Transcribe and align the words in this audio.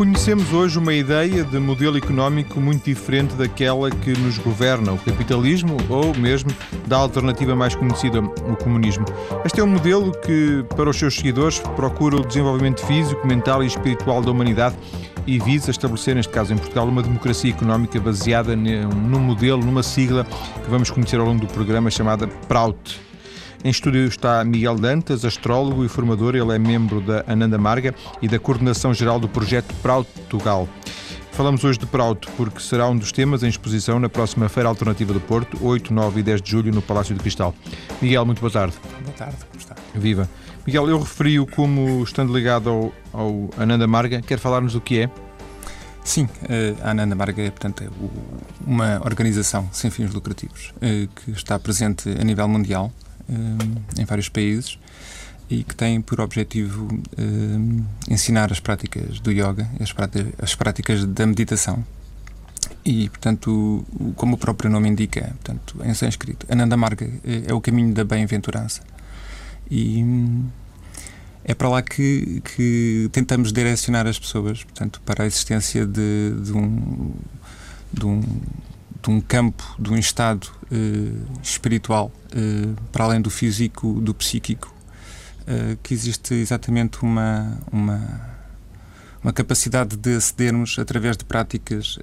Conhecemos 0.00 0.50
hoje 0.54 0.78
uma 0.78 0.94
ideia 0.94 1.44
de 1.44 1.58
modelo 1.58 1.98
económico 1.98 2.58
muito 2.58 2.86
diferente 2.86 3.34
daquela 3.34 3.90
que 3.90 4.18
nos 4.18 4.38
governa, 4.38 4.94
o 4.94 4.98
capitalismo 4.98 5.76
ou 5.90 6.16
mesmo 6.16 6.50
da 6.86 6.96
alternativa 6.96 7.54
mais 7.54 7.74
conhecida, 7.74 8.18
o 8.18 8.56
comunismo. 8.56 9.04
Este 9.44 9.60
é 9.60 9.62
um 9.62 9.66
modelo 9.66 10.10
que, 10.22 10.64
para 10.74 10.88
os 10.88 10.98
seus 10.98 11.16
seguidores, 11.16 11.58
procura 11.76 12.16
o 12.16 12.26
desenvolvimento 12.26 12.80
físico, 12.86 13.26
mental 13.26 13.62
e 13.62 13.66
espiritual 13.66 14.22
da 14.22 14.30
humanidade 14.30 14.74
e 15.26 15.38
visa 15.38 15.70
estabelecer, 15.70 16.14
neste 16.14 16.32
caso 16.32 16.54
em 16.54 16.56
Portugal, 16.56 16.88
uma 16.88 17.02
democracia 17.02 17.50
económica 17.50 18.00
baseada 18.00 18.56
num 18.56 19.20
modelo, 19.20 19.62
numa 19.62 19.82
sigla 19.82 20.24
que 20.64 20.70
vamos 20.70 20.88
conhecer 20.90 21.20
ao 21.20 21.26
longo 21.26 21.42
do 21.42 21.52
programa 21.52 21.90
chamada 21.90 22.26
PRAUT. 22.48 23.09
Em 23.62 23.68
estúdio 23.68 24.06
está 24.06 24.42
Miguel 24.42 24.76
Dantas, 24.76 25.22
astrólogo 25.22 25.84
e 25.84 25.88
formador. 25.88 26.34
Ele 26.34 26.54
é 26.54 26.58
membro 26.58 26.98
da 27.02 27.22
Ananda 27.28 27.58
Marga 27.58 27.94
e 28.22 28.26
da 28.26 28.38
coordenação 28.38 28.94
geral 28.94 29.20
do 29.20 29.28
projeto 29.28 29.74
Portugal. 29.82 30.66
Falamos 31.32 31.62
hoje 31.62 31.78
de 31.78 31.84
Prout 31.84 32.26
porque 32.38 32.58
será 32.58 32.88
um 32.88 32.96
dos 32.96 33.12
temas 33.12 33.42
em 33.42 33.48
exposição 33.48 34.00
na 34.00 34.08
próxima 34.08 34.48
Feira 34.48 34.68
Alternativa 34.68 35.12
do 35.12 35.20
Porto, 35.20 35.58
8, 35.60 35.92
9 35.92 36.20
e 36.20 36.22
10 36.22 36.40
de 36.40 36.50
julho, 36.50 36.72
no 36.72 36.80
Palácio 36.80 37.14
de 37.14 37.20
Cristal. 37.20 37.54
Miguel, 38.00 38.24
muito 38.24 38.40
boa 38.40 38.50
tarde. 38.50 38.76
Boa 39.02 39.16
tarde, 39.16 39.36
como 39.36 39.60
está? 39.60 39.76
Viva. 39.94 40.26
Miguel, 40.66 40.88
eu 40.88 40.98
referi-o 40.98 41.46
como 41.46 42.02
estando 42.02 42.34
ligado 42.34 42.70
ao, 42.70 42.92
ao 43.12 43.50
Ananda 43.58 43.86
Marga. 43.86 44.22
Quer 44.22 44.38
falar-nos 44.38 44.72
do 44.72 44.80
que 44.80 45.00
é? 45.00 45.10
Sim, 46.02 46.26
eh, 46.48 46.74
a 46.82 46.92
Ananda 46.92 47.14
Marga 47.14 47.42
é, 47.42 47.50
portanto, 47.50 47.84
é 47.84 47.88
uma 48.66 49.02
organização 49.04 49.68
sem 49.70 49.90
fins 49.90 50.14
lucrativos 50.14 50.72
eh, 50.80 51.08
que 51.14 51.32
está 51.32 51.58
presente 51.58 52.08
a 52.08 52.24
nível 52.24 52.48
mundial 52.48 52.90
em 53.98 54.04
vários 54.04 54.28
países 54.28 54.78
e 55.48 55.64
que 55.64 55.74
tem 55.74 56.00
por 56.00 56.20
objetivo 56.20 56.88
ensinar 58.08 58.52
as 58.52 58.60
práticas 58.60 59.18
do 59.20 59.32
yoga, 59.32 59.68
as 59.80 59.92
práticas, 59.92 60.32
as 60.38 60.54
práticas 60.54 61.04
da 61.04 61.26
meditação. 61.26 61.84
E, 62.84 63.08
portanto, 63.08 63.84
como 64.16 64.36
o 64.36 64.38
próprio 64.38 64.70
nome 64.70 64.88
indica, 64.88 65.22
portanto, 65.22 65.76
em 65.84 65.92
sânscrito, 65.92 66.46
Ananda 66.48 66.76
Marga 66.76 67.10
é, 67.24 67.50
é 67.50 67.54
o 67.54 67.60
caminho 67.60 67.92
da 67.92 68.04
bem-aventurança. 68.04 68.82
E 69.70 70.04
é 71.44 71.54
para 71.54 71.68
lá 71.68 71.82
que, 71.82 72.42
que, 72.54 73.08
tentamos 73.12 73.52
direcionar 73.52 74.06
as 74.06 74.18
pessoas, 74.18 74.64
portanto, 74.64 75.00
para 75.04 75.24
a 75.24 75.26
existência 75.26 75.86
de, 75.86 76.34
de 76.42 76.52
um, 76.52 77.12
de 77.92 78.06
um 78.06 78.22
de 79.02 79.10
um 79.10 79.20
campo, 79.20 79.64
de 79.78 79.90
um 79.90 79.96
estado 79.96 80.50
uh, 80.70 81.40
espiritual, 81.42 82.12
uh, 82.26 82.76
para 82.92 83.04
além 83.04 83.20
do 83.20 83.30
físico, 83.30 84.00
do 84.00 84.14
psíquico, 84.14 84.74
uh, 85.42 85.76
que 85.82 85.94
existe 85.94 86.34
exatamente 86.34 87.02
uma, 87.02 87.58
uma, 87.72 88.20
uma 89.22 89.32
capacidade 89.32 89.96
de 89.96 90.16
acedermos 90.16 90.78
através 90.78 91.16
de 91.16 91.24
práticas, 91.24 91.98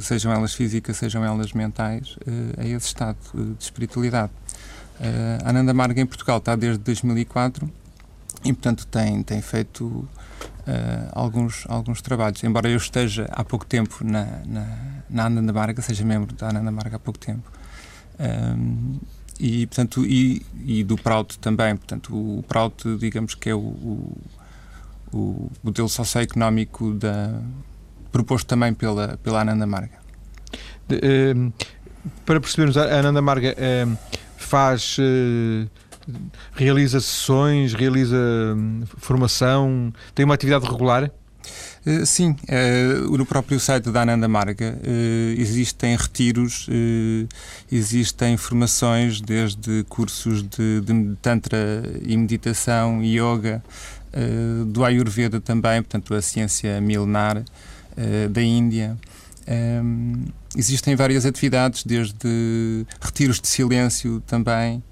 sejam 0.00 0.32
elas 0.32 0.54
físicas, 0.54 0.96
sejam 0.96 1.24
elas 1.24 1.52
mentais, 1.52 2.16
a 2.56 2.64
esse 2.64 2.86
estado 2.86 3.18
de 3.34 3.62
espiritualidade. 3.62 4.32
a 5.44 5.50
Ananda 5.50 5.74
Marga 5.74 6.00
em 6.00 6.06
Portugal 6.06 6.38
está 6.38 6.56
desde 6.56 6.82
2004 6.82 7.70
e, 8.44 8.52
portanto, 8.52 8.86
tem, 8.86 9.22
tem 9.22 9.40
feito 9.40 9.84
uh, 9.86 10.08
alguns, 11.12 11.64
alguns 11.68 12.02
trabalhos. 12.02 12.42
Embora 12.42 12.68
eu 12.68 12.76
esteja 12.76 13.28
há 13.30 13.44
pouco 13.44 13.64
tempo 13.64 14.04
na, 14.04 14.24
na, 14.46 15.01
na 15.12 15.26
Ananda 15.26 15.52
Marga, 15.52 15.82
seja 15.82 16.04
membro 16.04 16.34
da 16.34 16.48
Ananda 16.48 16.70
Marga 16.70 16.96
há 16.96 16.98
pouco 16.98 17.18
tempo. 17.18 17.50
Um, 18.18 18.98
e, 19.38 19.66
portanto, 19.66 20.04
e, 20.04 20.44
e, 20.64 20.82
do 20.82 20.96
Prout 20.96 21.38
também. 21.38 21.76
Portanto, 21.76 22.14
o 22.14 22.42
Prout, 22.48 22.96
digamos 22.96 23.34
que 23.34 23.50
é 23.50 23.54
o, 23.54 23.58
o, 23.58 24.18
o 25.12 25.50
modelo 25.62 25.88
socioeconómico 25.88 26.94
da, 26.94 27.40
proposto 28.10 28.46
também 28.46 28.72
pela, 28.72 29.18
pela 29.18 29.42
Ananda 29.42 29.66
Marga. 29.66 29.98
De, 30.88 30.96
uh, 30.96 31.52
para 32.24 32.40
percebermos, 32.40 32.76
a 32.76 32.98
Ananda 32.98 33.20
Marga 33.22 33.54
uh, 33.54 33.98
faz 34.36 34.96
realiza 36.54 37.00
sessões, 37.00 37.74
realiza 37.74 38.16
hum, 38.56 38.82
formação, 38.98 39.92
tem 40.14 40.24
uma 40.24 40.34
atividade 40.34 40.66
regular? 40.66 41.10
Uh, 41.84 42.06
sim, 42.06 42.30
uh, 42.30 43.16
no 43.16 43.26
próprio 43.26 43.58
site 43.58 43.90
da 43.90 44.02
Ananda 44.02 44.28
Marga 44.28 44.78
uh, 44.80 45.40
existem 45.40 45.96
retiros, 45.96 46.68
existem 47.70 48.36
formações 48.36 49.20
desde 49.20 49.84
cursos 49.88 50.42
de, 50.42 50.80
de 50.80 51.16
Tantra 51.20 51.58
e 52.02 52.16
meditação, 52.16 53.02
yoga, 53.02 53.62
do 54.66 54.84
Ayurveda 54.84 55.40
também, 55.40 55.82
portanto 55.82 56.14
a 56.14 56.20
ciência 56.20 56.78
milenar 56.82 57.42
da 58.30 58.42
Índia. 58.42 58.96
Existem 60.54 60.94
várias 60.94 61.24
atividades, 61.24 61.82
desde 61.82 62.84
retiros 63.00 63.40
de 63.40 63.48
silêncio 63.48 64.22
também, 64.26 64.82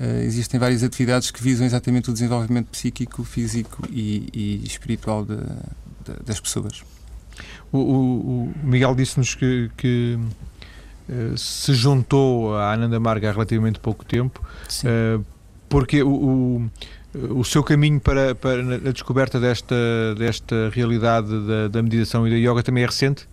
Uh, 0.00 0.22
existem 0.22 0.60
várias 0.60 0.84
atividades 0.84 1.32
que 1.32 1.42
visam 1.42 1.66
exatamente 1.66 2.08
o 2.08 2.12
desenvolvimento 2.12 2.68
psíquico, 2.68 3.24
físico 3.24 3.82
e, 3.90 4.28
e 4.32 4.64
espiritual 4.64 5.24
de, 5.24 5.36
das 6.24 6.40
pessoas. 6.40 6.82
O, 7.70 7.78
o, 7.78 8.42
o 8.44 8.54
Miguel 8.62 8.94
disse-nos 8.94 9.34
que, 9.34 9.70
que 9.76 10.18
uh, 11.08 11.36
se 11.36 11.74
juntou 11.74 12.56
à 12.56 12.72
Ananda 12.72 12.98
Marga 12.98 13.28
há 13.28 13.32
relativamente 13.32 13.78
pouco 13.78 14.04
tempo, 14.04 14.42
uh, 14.84 15.24
porque 15.68 16.02
o, 16.02 16.68
o, 17.14 17.44
seu 17.44 17.62
caminho 17.62 18.00
para, 18.00 18.34
para 18.34 18.60
a 18.60 18.92
descoberta 18.92 19.38
desta, 19.38 19.76
desta 20.16 20.70
realidade 20.72 21.28
da, 21.46 21.68
da 21.68 21.82
meditação 21.82 22.26
e 22.26 22.30
da 22.30 22.36
yoga 22.36 22.62
também 22.62 22.84
é 22.84 22.86
recente? 22.86 23.28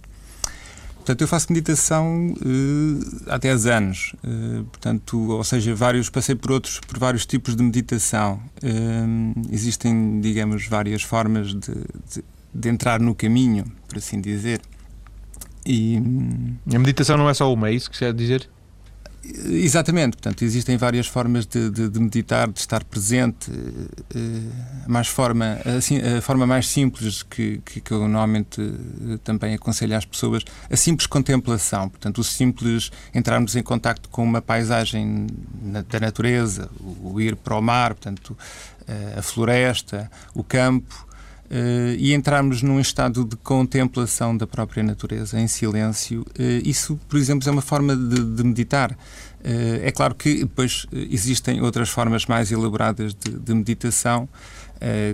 Portanto, 1.06 1.22
eu 1.22 1.28
faço 1.28 1.53
meditação 1.53 2.34
uh, 2.34 3.24
há 3.28 3.38
10 3.38 3.68
anos. 3.68 4.16
Uh, 4.24 4.64
portanto, 4.64 5.30
ou 5.30 5.44
seja, 5.44 5.75
vários, 5.75 6.09
passei 6.09 6.34
por 6.34 6.52
outros, 6.52 6.80
por 6.80 6.97
vários 6.97 7.28
tipos 7.28 7.56
de 7.56 7.62
meditação. 7.62 8.41
Uh, 8.64 9.40
existem, 9.52 10.19
digamos, 10.19 10.68
várias 10.68 11.03
formas 11.03 11.50
de, 11.50 11.59
de, 11.59 12.24
de, 12.55 12.69
entrar 12.69 12.99
no 12.99 13.13
caminho, 13.13 13.66
por 13.88 13.97
assim 13.97 14.19
dizer. 14.21 14.61
E 15.66 15.97
a 16.73 16.79
meditação 16.79 17.17
não 17.17 17.29
é 17.29 17.33
só 17.33 17.51
uma, 17.51 17.69
é 17.69 17.73
isso 17.73 17.89
que 17.89 17.99
quer 17.99 18.13
dizer? 18.13 18.49
Exatamente, 19.49 20.17
portanto, 20.17 20.43
existem 20.43 20.77
várias 20.77 21.07
formas 21.07 21.47
de, 21.47 21.71
de, 21.71 21.89
de 21.89 21.99
meditar, 21.99 22.47
de 22.47 22.59
estar 22.59 22.83
presente. 22.83 23.49
Uh, 23.49 24.88
mais 24.88 25.07
forma, 25.07 25.59
assim, 25.77 25.97
a 25.99 26.21
forma 26.21 26.45
mais 26.45 26.67
simples 26.67 27.23
que, 27.23 27.59
que, 27.66 27.81
que, 27.81 27.91
eu 27.91 28.01
normalmente 28.01 28.61
uh, 28.61 29.17
também 29.23 29.55
aconselho 29.55 29.97
às 29.97 30.05
pessoas, 30.05 30.43
a 30.69 30.75
simples 30.75 31.07
contemplação, 31.07 31.89
portanto, 31.89 32.19
o 32.19 32.23
simples 32.23 32.91
entrarmos 33.16 33.55
em 33.55 33.63
contacto 33.63 34.09
com 34.09 34.23
uma 34.23 34.43
paisagem 34.43 35.25
na, 35.59 35.81
da 35.81 35.99
natureza, 35.99 36.69
o, 36.79 37.13
o, 37.13 37.22
ir 37.22 37.35
para 37.35 37.55
o 37.55 37.61
mar, 37.61 37.95
portanto, 37.95 38.37
a 39.17 39.22
floresta, 39.23 40.11
o 40.35 40.43
campo. 40.43 41.07
Uh, 41.45 41.94
e 42.00 42.11
entrarmos 42.16 42.63
num 42.63 42.79
estado 42.79 43.23
de 43.23 43.35
contemplação 43.35 44.35
da 44.35 44.47
própria 44.47 44.81
natureza, 44.81 45.39
em 45.39 45.47
silêncio, 45.47 46.22
uh, 46.22 46.44
isso, 46.63 47.00
por 47.07 47.19
exemplo, 47.19 47.47
é 47.47 47.51
uma 47.51 47.61
forma 47.61 47.95
de, 47.95 48.23
de 48.23 48.44
meditar. 48.44 48.91
Uh, 48.91 49.78
é 49.84 49.91
claro 49.91 50.16
que 50.16 50.39
depois 50.39 50.88
existem 50.91 51.61
outras 51.61 51.89
formas 51.89 52.25
mais 52.25 52.51
elaboradas 52.51 53.13
de, 53.13 53.31
de 53.31 53.53
meditação, 53.53 54.28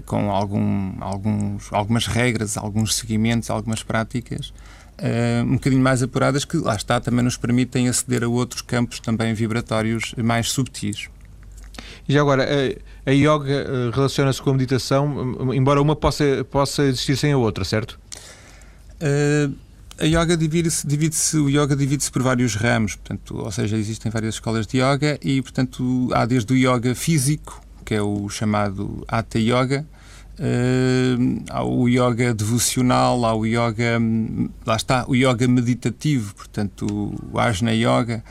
com 0.07 0.31
algum, 0.31 0.91
alguns, 0.99 1.71
algumas 1.71 2.07
regras, 2.07 2.57
alguns 2.57 2.95
seguimentos, 2.95 3.49
algumas 3.49 3.83
práticas. 3.83 4.51
um 5.45 5.53
bocadinho 5.53 5.81
mais 5.81 6.01
apuradas 6.01 6.43
que 6.43 6.57
lá 6.57 6.75
está 6.75 6.99
também 6.99 7.23
nos 7.23 7.37
permitem 7.37 7.87
aceder 7.87 8.23
a 8.23 8.27
outros 8.27 8.63
campos 8.63 8.99
também 8.99 9.33
vibratórios 9.35 10.15
mais 10.17 10.49
subtis. 10.49 11.09
E 12.07 12.13
já 12.13 12.21
agora, 12.21 12.43
a, 12.43 13.09
a 13.09 13.13
yoga 13.13 13.51
eh, 13.51 13.91
relaciona-se 13.93 14.41
com 14.41 14.49
a 14.49 14.53
meditação, 14.53 15.53
embora 15.53 15.81
uma 15.81 15.95
possa, 15.95 16.45
possa 16.49 16.83
existir 16.83 17.15
sem 17.15 17.31
a 17.31 17.37
outra, 17.37 17.63
certo? 17.63 17.99
Uh, 19.01 19.53
a 19.99 20.05
yoga 20.05 20.35
divide-se, 20.35 20.85
divide-se, 20.85 21.37
o 21.37 21.49
yoga 21.49 21.75
divide-se 21.75 22.11
por 22.11 22.23
vários 22.23 22.55
ramos, 22.55 22.95
portanto, 22.95 23.37
ou 23.37 23.51
seja, 23.51 23.77
existem 23.77 24.11
várias 24.11 24.35
escolas 24.35 24.65
de 24.65 24.77
yoga 24.77 25.19
e, 25.21 25.41
portanto, 25.41 26.09
há 26.13 26.25
desde 26.25 26.53
o 26.53 26.55
yoga 26.55 26.95
físico, 26.95 27.61
que 27.85 27.93
é 27.95 28.01
o 28.01 28.27
chamado 28.29 29.03
Hatha 29.07 29.37
Yoga, 29.39 29.85
uh, 30.39 31.43
há 31.49 31.63
o 31.63 31.87
yoga 31.87 32.33
devocional, 32.33 33.23
há 33.25 33.35
o 33.35 33.45
yoga, 33.45 33.99
lá 34.65 34.75
está, 34.75 35.05
o 35.07 35.15
yoga 35.15 35.47
meditativo, 35.47 36.33
portanto, 36.35 37.13
o 37.31 37.39
Ajna 37.39 37.73
Yoga. 37.73 38.23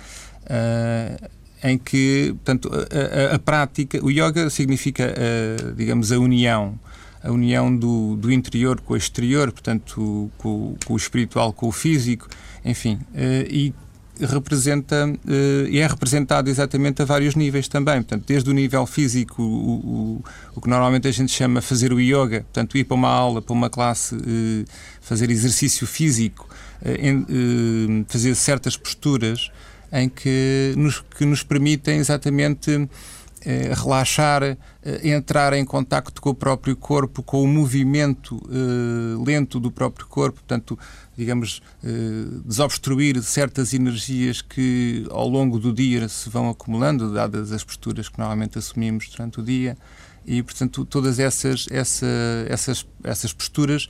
Uh, 0.42 1.39
em 1.62 1.78
que, 1.78 2.32
portanto, 2.36 2.70
a, 2.72 3.32
a, 3.32 3.36
a 3.36 3.38
prática, 3.38 4.02
o 4.04 4.10
yoga 4.10 4.48
significa, 4.50 5.14
a, 5.14 5.72
digamos, 5.72 6.10
a 6.12 6.18
união, 6.18 6.78
a 7.22 7.30
união 7.30 7.74
do, 7.74 8.16
do 8.16 8.32
interior 8.32 8.80
com 8.80 8.94
o 8.94 8.96
exterior, 8.96 9.52
portanto, 9.52 10.30
com, 10.38 10.76
com, 10.84 10.94
o 10.94 10.96
espiritual 10.96 11.52
com 11.52 11.68
o 11.68 11.72
físico, 11.72 12.28
enfim, 12.64 12.98
eh, 13.14 13.46
e 13.50 13.74
representa 14.26 15.06
uh, 15.08 15.68
e 15.68 15.78
é 15.78 15.86
representado 15.86 16.50
exatamente 16.50 17.00
a 17.00 17.04
vários 17.04 17.34
níveis 17.34 17.68
também. 17.68 17.96
Portanto, 18.02 18.24
desde 18.26 18.50
o 18.50 18.52
nível 18.52 18.86
físico, 18.86 19.42
o, 19.42 19.46
o, 19.46 20.24
o, 20.54 20.60
que 20.60 20.68
normalmente 20.68 21.08
a 21.08 21.10
gente 21.10 21.32
chama 21.32 21.62
fazer 21.62 21.92
o 21.92 22.00
yoga, 22.00 22.40
portanto, 22.40 22.76
ir 22.76 22.84
para 22.84 22.94
uma 22.94 23.08
aula, 23.08 23.40
para 23.40 23.52
uma 23.52 23.70
classe, 23.70 24.14
uh, 24.14 24.64
fazer 25.00 25.30
exercício 25.30 25.86
físico, 25.86 26.48
fazer 28.08 28.34
certas 28.34 28.76
posturas 28.76 29.50
em 29.92 30.08
que 30.08 30.74
nos, 30.76 31.00
que 31.00 31.24
nos 31.24 31.42
permitem 31.42 31.98
exatamente 31.98 32.88
eh, 33.42 33.72
relaxar, 33.74 34.42
eh, 34.42 34.58
entrar 35.02 35.54
em 35.54 35.64
contacto 35.64 36.20
com 36.20 36.28
o 36.28 36.34
próprio 36.34 36.76
corpo, 36.76 37.22
com 37.22 37.42
o 37.42 37.46
movimento 37.46 38.38
eh, 38.50 39.24
lento 39.24 39.58
do 39.58 39.70
próprio 39.70 40.06
corpo, 40.06 40.40
portanto, 40.40 40.78
digamos, 41.16 41.62
desobstruir 42.44 43.22
certas 43.22 43.72
energias 43.72 44.42
que 44.42 45.06
ao 45.10 45.26
longo 45.26 45.58
do 45.58 45.72
dia 45.72 46.06
se 46.08 46.28
vão 46.28 46.50
acumulando, 46.50 47.12
dadas 47.12 47.50
as 47.52 47.64
posturas 47.64 48.08
que 48.10 48.18
normalmente 48.18 48.58
assumimos 48.58 49.08
durante 49.08 49.40
o 49.40 49.42
dia. 49.42 49.76
E, 50.26 50.42
portanto, 50.42 50.84
todas 50.84 51.18
essas, 51.18 51.66
essa, 51.70 52.06
essas, 52.46 52.86
essas 53.02 53.32
posturas 53.32 53.86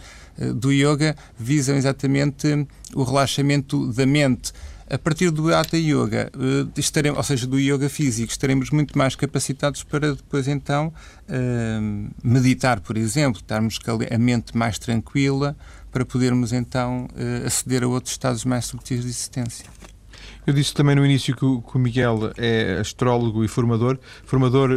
do 0.57 0.73
yoga 0.73 1.17
visam 1.39 1.77
exatamente 1.77 2.67
o 2.95 3.03
relaxamento 3.03 3.93
da 3.93 4.07
mente 4.07 4.53
a 4.91 4.99
partir 4.99 5.31
do 5.31 5.55
Hatha 5.55 5.77
Yoga, 5.77 6.33
eh, 6.35 6.67
estaremos, 6.77 7.17
ou 7.17 7.23
seja, 7.23 7.47
do 7.47 7.59
yoga 7.59 7.89
físico, 7.89 8.33
estaremos 8.33 8.71
muito 8.71 8.99
mais 8.99 9.15
capacitados 9.15 9.85
para 9.85 10.15
depois 10.15 10.49
então 10.49 10.93
eh, 11.29 11.79
meditar, 12.25 12.81
por 12.81 12.97
exemplo, 12.97 13.41
estarmos 13.41 13.79
com 13.79 13.93
a 13.93 14.19
mente 14.19 14.57
mais 14.57 14.81
tranquila 14.81 15.57
para 15.93 16.05
podermos 16.05 16.53
então 16.53 17.09
eh, 17.17 17.47
aceder 17.47 17.85
a 17.85 17.87
outros 17.87 18.13
estados 18.13 18.45
mais 18.45 18.67
subtis 18.67 19.03
de 19.03 19.09
existência. 19.09 19.67
Eu 20.45 20.53
disse 20.53 20.75
também 20.75 20.97
no 20.97 21.07
início 21.07 21.37
que 21.37 21.45
o, 21.45 21.63
Miguel 21.77 22.33
é 22.37 22.79
astrólogo 22.81 23.45
e 23.45 23.49
formador, 23.49 23.99
formador 24.25 24.71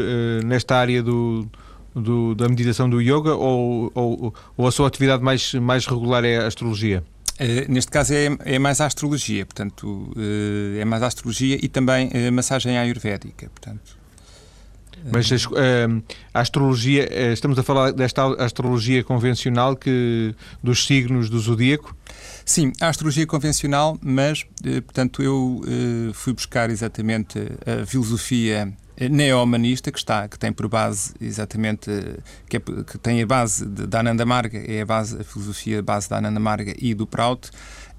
nesta 0.46 0.76
área 0.76 1.02
do, 1.02 1.50
do, 1.96 2.36
da 2.36 2.48
meditação 2.48 2.90
do 2.90 3.02
yoga 3.02 3.34
ou, 3.34 3.92
ou, 3.96 4.34
ou 4.56 4.68
a 4.68 4.72
sua 4.72 4.88
atividade 4.88 5.24
mais, 5.24 5.54
mais 5.56 5.88
regular 5.88 6.24
é 6.24 6.38
a 6.38 6.48
astrologia? 6.48 7.04
Uh, 7.44 7.70
neste 7.70 7.92
caso 7.92 8.14
é, 8.14 8.30
é, 8.46 8.58
mais 8.58 8.80
a 8.80 8.86
astrologia, 8.86 9.46
portanto, 9.46 9.86
uh, 10.16 10.80
é 10.80 10.86
mais 10.86 11.04
a 11.04 11.08
astrologia 11.08 11.60
e 11.62 11.68
também 11.68 12.10
a 12.28 12.32
massagem 12.32 12.78
ayurvédica, 12.78 13.50
portanto. 13.50 13.98
Mas 15.12 15.30
a, 16.34 16.40
astrologia, 16.40 17.10
eh, 17.12 17.34
estamos 17.34 17.60
a 17.60 17.64
falar 17.64 17.92
desta 17.92 18.26
astrologia 18.42 19.04
convencional 19.04 19.76
que 19.76 20.34
dos 20.64 20.86
signos 20.86 21.30
do 21.30 21.38
zodíaco? 21.40 21.94
Sim, 22.46 22.72
a 22.80 22.88
astrologia 22.88 23.28
convencional, 23.28 24.00
mas, 24.02 24.46
portanto, 24.86 25.22
eu 25.22 25.62
fui 26.14 26.32
buscar 26.32 26.70
exatamente 26.70 27.38
a 27.66 27.86
filosofia 27.86 28.74
neo-humanista 29.10 29.92
que 29.92 29.98
está 29.98 30.28
que 30.28 30.38
tem 30.38 30.52
por 30.52 30.68
base 30.68 31.14
exatamente 31.20 31.90
que, 32.48 32.58
é, 32.58 32.60
que 32.60 32.98
tem 32.98 33.22
a 33.22 33.26
base 33.26 33.66
da 33.66 34.00
Ananda 34.00 34.26
Marga 34.26 34.60
é 34.60 34.82
a 34.82 34.86
base 34.86 35.20
a 35.20 35.24
filosofia 35.24 35.82
base 35.82 36.10
da 36.10 36.18
Ananda 36.18 36.40
Marga 36.40 36.74
e 36.78 36.94
do 36.94 37.08
Prout 37.08 37.50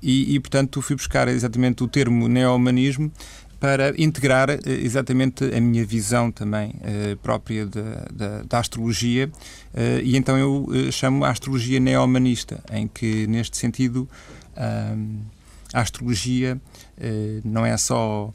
e, 0.03 0.35
e 0.35 0.41
portanto 0.41 0.83
fui 0.83 0.97
buscar 0.97 1.29
exatamente 1.29 1.83
o 1.83 1.89
termo 1.89 2.29
neo-humanismo 2.29 3.11
para 3.59 3.95
integrar 3.97 4.51
eh, 4.51 4.59
exatamente 4.67 5.45
a 5.45 5.61
minha 5.61 5.87
visão 5.87 6.31
também 6.31 6.75
eh, 6.83 7.17
própria 7.23 7.67
da, 7.67 8.59
astrologia 8.59 9.31
eh, 9.73 10.00
e 10.03 10.17
então 10.17 10.37
eu 10.37 10.69
eh, 10.73 10.91
chamo 10.91 11.25
a 11.25 11.31
astrologia 11.31 11.81
neo-humanista 11.81 12.62
em 12.71 12.87
que 12.87 13.27
neste 13.27 13.57
sentido 13.57 14.09
a 15.75 15.81
astrologia 15.81 16.61
eh, 16.99 17.41
não 17.45 17.67
é 17.67 17.77
só 17.77 18.33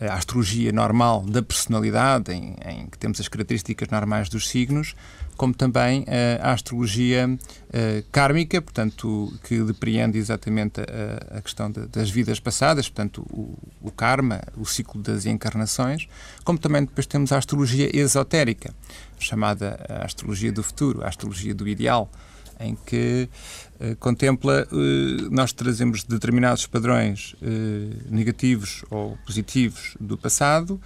a 0.00 0.14
astrologia 0.14 0.72
normal 0.72 1.22
da 1.22 1.42
personalidade, 1.42 2.32
em, 2.32 2.56
em, 2.66 2.86
que 2.86 2.98
temos 2.98 3.20
as 3.20 3.28
características 3.28 3.88
normais 3.88 4.28
dos 4.28 4.48
signos, 4.48 4.94
como 5.36 5.54
também 5.54 6.04
eh, 6.06 6.38
a 6.40 6.52
astrologia 6.52 7.28
uh, 7.28 8.04
kármica, 8.12 8.62
portanto, 8.62 9.32
que 9.42 9.60
depreende 9.62 10.18
exatamente 10.18 10.80
a, 10.80 11.38
a 11.38 11.42
questão 11.42 11.70
de, 11.70 11.86
das 11.86 12.10
vidas 12.10 12.38
passadas, 12.38 12.88
portanto, 12.88 13.26
o, 13.30 13.56
o, 13.80 13.90
karma, 13.90 14.40
o 14.56 14.64
ciclo 14.64 15.02
das 15.02 15.26
encarnações, 15.26 16.08
como 16.44 16.58
também 16.58 16.84
depois 16.84 17.06
temos 17.06 17.32
a 17.32 17.38
astrologia 17.38 17.90
esotérica, 17.96 18.72
chamada 19.18 19.84
astrologia 20.04 20.52
do 20.52 20.62
futuro, 20.62 21.02
a 21.02 21.08
astrologia 21.08 21.54
do 21.54 21.66
ideal, 21.66 22.08
em 22.60 22.76
que 22.86 23.28
uh, 23.28 23.73
contempla, 23.98 24.66
uh, 24.70 25.30
nós 25.30 25.52
trazemos 25.52 26.04
determinados 26.04 26.66
padrões 26.66 27.34
uh, 27.34 28.10
negativos 28.10 28.84
ou 28.90 29.16
positivos 29.26 29.96
do 30.00 30.16
passado, 30.16 30.80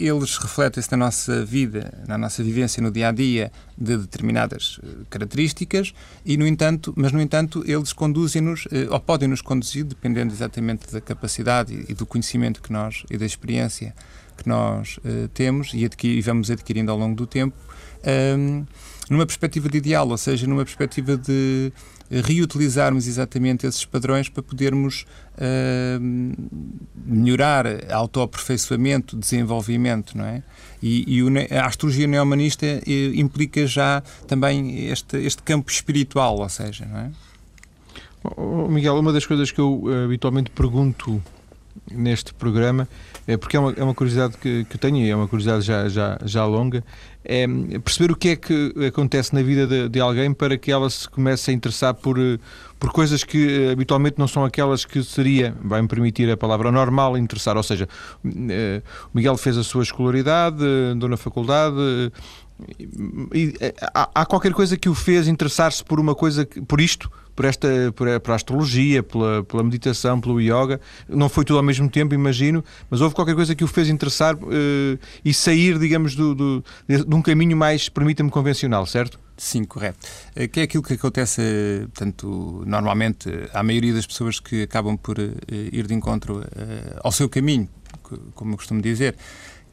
eles 0.00 0.36
refletem-se 0.36 0.90
na 0.90 0.96
nossa 0.96 1.44
vida, 1.44 2.02
na 2.08 2.18
nossa 2.18 2.42
vivência 2.42 2.82
no 2.82 2.90
dia 2.90 3.08
a 3.08 3.12
dia 3.12 3.52
de 3.76 3.96
determinadas 3.96 4.80
características 5.08 5.94
e 6.26 6.36
no 6.36 6.44
entanto, 6.44 6.92
mas 6.96 7.12
no 7.12 7.20
entanto 7.20 7.62
eles 7.64 7.92
conduzem-nos 7.92 8.66
ou 8.90 8.98
podem 8.98 9.28
nos 9.28 9.40
conduzir, 9.40 9.84
dependendo 9.84 10.34
exatamente 10.34 10.92
da 10.92 11.00
capacidade 11.00 11.84
e 11.88 11.94
do 11.94 12.04
conhecimento 12.04 12.60
que 12.60 12.72
nós 12.72 13.04
e 13.08 13.16
da 13.16 13.24
experiência 13.24 13.94
que 14.36 14.48
nós 14.48 14.98
temos 15.34 15.72
e, 15.72 15.88
e 16.02 16.20
vamos 16.20 16.50
adquirindo 16.50 16.90
ao 16.90 16.98
longo 16.98 17.14
do 17.14 17.26
tempo 17.26 17.56
numa 19.08 19.26
perspectiva 19.26 19.68
de 19.68 19.78
ideal, 19.78 20.08
ou 20.08 20.18
seja, 20.18 20.46
numa 20.46 20.64
perspectiva 20.64 21.16
de 21.16 21.72
reutilizarmos 22.10 23.06
exatamente 23.06 23.66
esses 23.66 23.84
padrões 23.84 24.28
para 24.28 24.42
podermos 24.42 25.04
uh, 25.34 26.34
melhorar 27.04 27.66
autoaperfeiçoamento, 27.92 29.16
desenvolvimento, 29.16 30.16
não 30.16 30.24
é? 30.24 30.42
E, 30.82 31.18
e 31.18 31.54
a 31.54 31.66
astrologia 31.66 32.06
neomanista 32.06 32.64
eh, 32.64 33.10
implica 33.14 33.66
já 33.66 34.02
também 34.26 34.86
este, 34.86 35.18
este 35.18 35.42
campo 35.42 35.70
espiritual, 35.70 36.38
ou 36.38 36.48
seja, 36.48 36.86
não 36.86 36.98
é? 36.98 37.10
Oh, 38.36 38.68
Miguel, 38.68 38.96
uma 38.96 39.12
das 39.12 39.26
coisas 39.26 39.50
que 39.50 39.60
eu 39.60 39.82
uh, 39.82 40.04
habitualmente 40.04 40.50
pergunto 40.50 41.22
neste 41.90 42.34
programa, 42.34 42.88
é 43.26 43.36
porque 43.36 43.56
é 43.56 43.60
uma, 43.60 43.72
é 43.72 43.82
uma 43.82 43.94
curiosidade 43.94 44.36
que, 44.36 44.64
que 44.64 44.78
tenho 44.78 44.98
e 44.98 45.10
é 45.10 45.14
uma 45.16 45.28
curiosidade 45.28 45.64
já, 45.64 45.88
já, 45.88 46.18
já 46.24 46.44
longa, 46.44 46.84
é 47.24 47.46
perceber 47.84 48.12
o 48.12 48.16
que 48.16 48.30
é 48.30 48.36
que 48.36 48.74
acontece 48.86 49.34
na 49.34 49.42
vida 49.42 49.66
de, 49.66 49.88
de, 49.88 50.00
alguém 50.00 50.32
para 50.32 50.56
que 50.56 50.72
ela 50.72 50.88
se 50.88 51.08
comece 51.08 51.50
a 51.50 51.54
interessar 51.54 51.94
por, 51.94 52.16
por 52.78 52.90
coisas 52.90 53.22
que 53.22 53.66
eh, 53.66 53.72
habitualmente 53.72 54.18
não 54.18 54.26
são 54.26 54.44
aquelas 54.44 54.84
que 54.84 55.02
seria, 55.02 55.54
vai-me 55.62 55.88
permitir 55.88 56.30
a 56.30 56.36
palavra 56.36 56.72
normal, 56.72 57.18
interessar. 57.18 57.56
Ou 57.56 57.62
seja, 57.62 57.86
eh, 58.24 58.80
o 59.12 59.16
Miguel 59.16 59.36
fez 59.36 59.58
a 59.58 59.64
sua 59.64 59.82
escolaridade, 59.82 60.64
andou 60.64 61.08
na 61.08 61.18
faculdade, 61.18 61.76
e, 63.32 63.54
há, 63.94 64.10
há, 64.14 64.26
qualquer 64.26 64.52
coisa 64.52 64.76
que 64.76 64.88
o 64.88 64.94
fez 64.94 65.28
interessar-se 65.28 65.84
por 65.84 66.00
uma 66.00 66.14
coisa, 66.14 66.46
por 66.66 66.80
isto, 66.80 67.10
por 67.34 67.44
esta, 67.44 67.68
por 67.94 68.08
a, 68.08 68.18
por 68.18 68.32
a 68.32 68.34
astrologia, 68.34 69.00
pela, 69.02 69.44
pela, 69.44 69.62
meditação, 69.62 70.20
pelo 70.20 70.40
yoga. 70.40 70.80
Não 71.08 71.28
foi 71.28 71.44
tudo 71.44 71.58
ao 71.58 71.62
mesmo 71.62 71.88
tempo, 71.88 72.14
imagino, 72.14 72.64
mas 72.90 73.00
houve 73.00 73.14
qualquer 73.14 73.36
coisa 73.36 73.54
que 73.54 73.62
o 73.62 73.68
fez 73.68 73.88
interessar 73.88 74.34
uh, 74.34 74.98
e 75.24 75.32
sair, 75.32 75.78
digamos, 75.78 76.16
do, 76.16 76.34
do, 76.34 76.64
de, 76.88 77.14
um 77.14 77.22
caminho 77.22 77.56
mais, 77.56 77.88
permita-me, 77.88 78.30
convencional, 78.30 78.84
certo? 78.86 79.20
Sim, 79.36 79.62
correto. 79.62 79.98
Eh, 80.34 80.48
que 80.48 80.58
é 80.58 80.62
aquilo 80.64 80.82
que 80.82 80.94
acontece, 80.94 81.40
portanto, 81.94 82.64
normalmente, 82.66 83.30
à 83.54 83.62
maioria 83.62 83.94
das 83.94 84.04
pessoas 84.04 84.40
que 84.40 84.64
acabam 84.64 84.96
por 84.96 85.16
ir 85.48 85.86
de 85.86 85.94
encontro 85.94 86.44
ao 87.04 87.12
seu 87.12 87.28
caminho, 87.28 87.68
como 88.34 88.54
eu 88.54 88.56
costumo 88.56 88.82
dizer, 88.82 89.14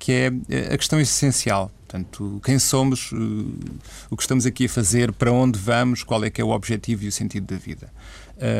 que 0.05 0.11
é 0.11 0.27
a 0.71 0.77
questão 0.77 0.99
essencial. 1.01 1.71
Portanto, 1.87 2.39
quem 2.43 2.59
somos, 2.59 3.09
eh, 3.11 3.15
o 4.07 4.15
que 4.15 4.21
estamos 4.21 4.45
aqui 4.45 4.65
a 4.65 4.69
fazer, 4.69 5.11
para 5.11 5.31
onde 5.31 5.57
vamos, 5.57 6.03
qual 6.03 6.23
é 6.23 6.29
que 6.29 6.39
é 6.39 6.45
o 6.45 6.49
objetivo 6.49 7.05
e 7.05 7.07
o 7.07 7.11
sentido 7.11 7.47
da 7.47 7.59
vida. 7.59 7.91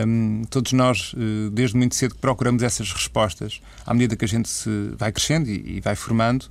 Um, 0.07 0.41
todos 0.49 0.73
nós, 0.73 1.13
eh, 1.15 1.51
desde 1.51 1.77
muito 1.77 1.93
cedo, 1.93 2.15
procuramos 2.15 2.63
essas 2.63 2.91
respostas 2.91 3.61
à 3.85 3.93
medida 3.93 4.15
que 4.15 4.25
a 4.25 4.27
gente 4.27 4.49
se 4.49 4.69
vai 4.97 5.11
crescendo 5.11 5.47
e, 5.47 5.77
e 5.77 5.81
vai 5.81 5.95
formando. 5.95 6.47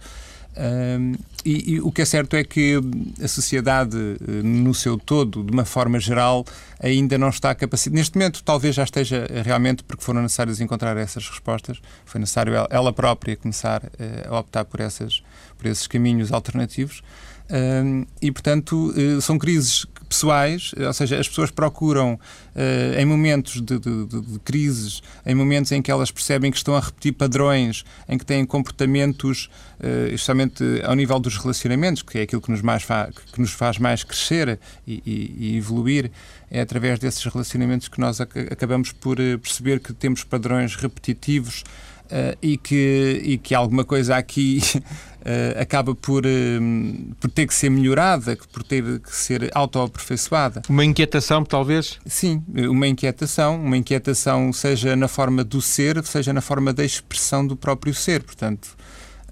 Um, 0.57 1.15
e, 1.45 1.75
e, 1.75 1.81
o 1.81 1.91
que 1.91 2.03
é 2.03 2.05
certo 2.05 2.37
é 2.37 2.45
que 2.45 2.81
a 3.23 3.29
sociedade, 3.29 3.97
eh, 3.97 4.43
no 4.43 4.73
seu 4.73 4.97
todo, 4.97 5.43
de 5.43 5.53
uma 5.53 5.65
forma 5.65 6.01
geral, 6.01 6.45
ainda 6.81 7.19
não 7.19 7.29
está 7.29 7.55
capacitada. 7.55 7.97
Neste 7.97 8.17
momento, 8.17 8.43
talvez 8.43 8.75
já 8.75 8.85
esteja 8.85 9.27
realmente, 9.45 9.83
porque 9.83 10.03
foram 10.03 10.23
necessárias 10.23 10.61
encontrar 10.61 10.97
essas 10.97 11.29
respostas, 11.29 11.83
foi 12.07 12.19
necessário 12.19 12.55
ela 12.71 12.93
própria 12.95 13.37
começar 13.37 13.83
uh, 13.85 14.35
a 14.35 14.39
optar 14.39 14.65
por, 14.65 14.81
essas, 14.81 15.23
por 15.59 15.67
esses 15.67 15.87
caminhos 15.87 16.33
alternativos. 16.33 17.03
Um, 17.51 18.07
e, 18.23 18.33
portanto, 18.33 18.95
uh, 18.97 19.21
são 19.21 19.37
crises 19.37 19.85
pessoais, 20.09 20.73
ou 20.79 20.93
seja, 20.93 21.19
as 21.19 21.29
pessoas 21.29 21.51
procuram 21.51 22.15
uh, 22.15 22.99
em 22.99 23.05
momentos 23.05 23.61
de, 23.61 23.79
de, 23.79 24.07
de, 24.07 24.39
crises, 24.45 25.03
em 25.25 25.35
momentos 25.35 25.73
em 25.73 25.83
que 25.83 25.91
elas 25.91 26.11
percebem 26.11 26.51
que 26.51 26.57
estão 26.57 26.77
a 26.77 26.81
repetir 26.81 27.13
padrões, 27.13 27.85
em 28.09 28.19
que 28.19 28.25
têm 28.25 28.45
comportamentos, 28.45 29.51
uh, 29.81 30.07
especialmente 30.13 30.63
ao 30.85 30.95
nível 30.95 31.19
dos 31.19 31.37
relacionamentos, 31.37 32.03
que 32.03 32.19
é 32.19 32.23
aquilo 32.23 32.43
que 32.43 32.51
nos, 32.51 32.63
mais 32.63 32.85
que 33.33 33.41
nos 33.41 33.53
faz 33.53 33.79
mais 33.79 34.05
crescer 34.05 34.59
e, 34.87 35.03
e, 35.05 35.37
e, 35.39 35.57
evoluir, 35.57 36.11
é 36.51 36.61
através 36.61 36.99
desses 36.99 37.25
relacionamentos 37.25 37.89
que 37.89 38.01
nós 38.01 38.21
ac 38.21 38.39
acabamos 38.51 38.93
por 38.93 39.19
uh, 39.19 39.39
perceber 39.39 39.81
que 39.81 39.93
temos 39.93 40.25
padrões 40.25 40.77
repetitivos 40.77 41.65
Uh, 42.05 42.37
e, 42.43 42.59
que, 42.59 43.23
e 43.25 43.39
que 43.39 43.55
alguma 43.55 43.83
coisa 43.83 44.15
aqui 44.17 44.61
uh, 44.77 45.57
acaba 45.59 45.95
por, 45.95 46.25
uh, 46.27 47.15
por 47.19 47.31
ter 47.31 47.47
que 47.47 47.55
ser 47.55 47.71
melhorada, 47.71 48.37
por 48.53 48.63
ter 48.63 49.01
que 49.01 49.17
ser 49.17 49.51
autoaperfeiçoada. 49.55 50.61
Uma 50.69 50.85
inquietação, 50.85 51.43
talvez? 51.45 51.99
Sim, 52.05 52.43
uma 52.69 52.87
inquietação, 52.87 53.57
uma 53.57 53.77
inquietação 53.77 54.53
seja 54.53 54.95
na 54.95 55.09
forma 55.09 55.43
do 55.43 55.63
ser, 55.63 56.05
seja 56.05 56.31
na 56.33 56.43
forma 56.43 56.75
da 56.75 56.85
expressão 56.85 57.47
do 57.47 57.57
próprio 57.57 57.95
ser. 57.95 58.23
Portanto, 58.23 58.77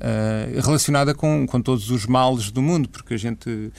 Uh, 0.02 0.60
relacionada 0.60 1.14
com, 1.14 1.46
com 1.46 1.62
todos 1.62 1.88
os 1.88 2.06
males 2.06 2.50
do 2.50 2.60
mundo, 2.60 2.88
porque 2.88 3.14
a 3.14 3.16
gente 3.16 3.48
uh, 3.48 3.72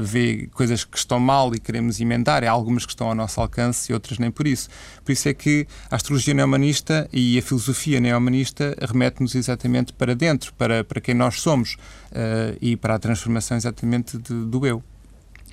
vê 0.00 0.48
coisas 0.52 0.82
que 0.84 0.98
estão 0.98 1.20
mal 1.20 1.54
e 1.54 1.60
queremos 1.60 2.00
emendar, 2.00 2.42
há 2.42 2.50
algumas 2.50 2.84
que 2.84 2.90
estão 2.90 3.06
ao 3.06 3.14
nosso 3.14 3.40
alcance 3.40 3.92
e 3.92 3.94
outras 3.94 4.18
nem 4.18 4.28
por 4.28 4.48
isso. 4.48 4.68
Por 5.04 5.12
isso 5.12 5.28
é 5.28 5.34
que 5.34 5.68
a 5.88 5.94
astrologia 5.94 6.34
neomanista 6.34 7.08
e 7.12 7.38
a 7.38 7.42
filosofia 7.42 8.00
neomanista 8.00 8.76
remete-nos 8.80 9.36
exatamente 9.36 9.92
para 9.92 10.16
dentro, 10.16 10.52
para, 10.54 10.82
para 10.82 11.00
quem 11.00 11.14
nós 11.14 11.40
somos 11.40 11.74
uh, 12.10 12.58
e 12.60 12.76
para 12.76 12.96
a 12.96 12.98
transformação 12.98 13.56
exatamente 13.56 14.18
de, 14.18 14.34
do 14.34 14.66
eu. 14.66 14.82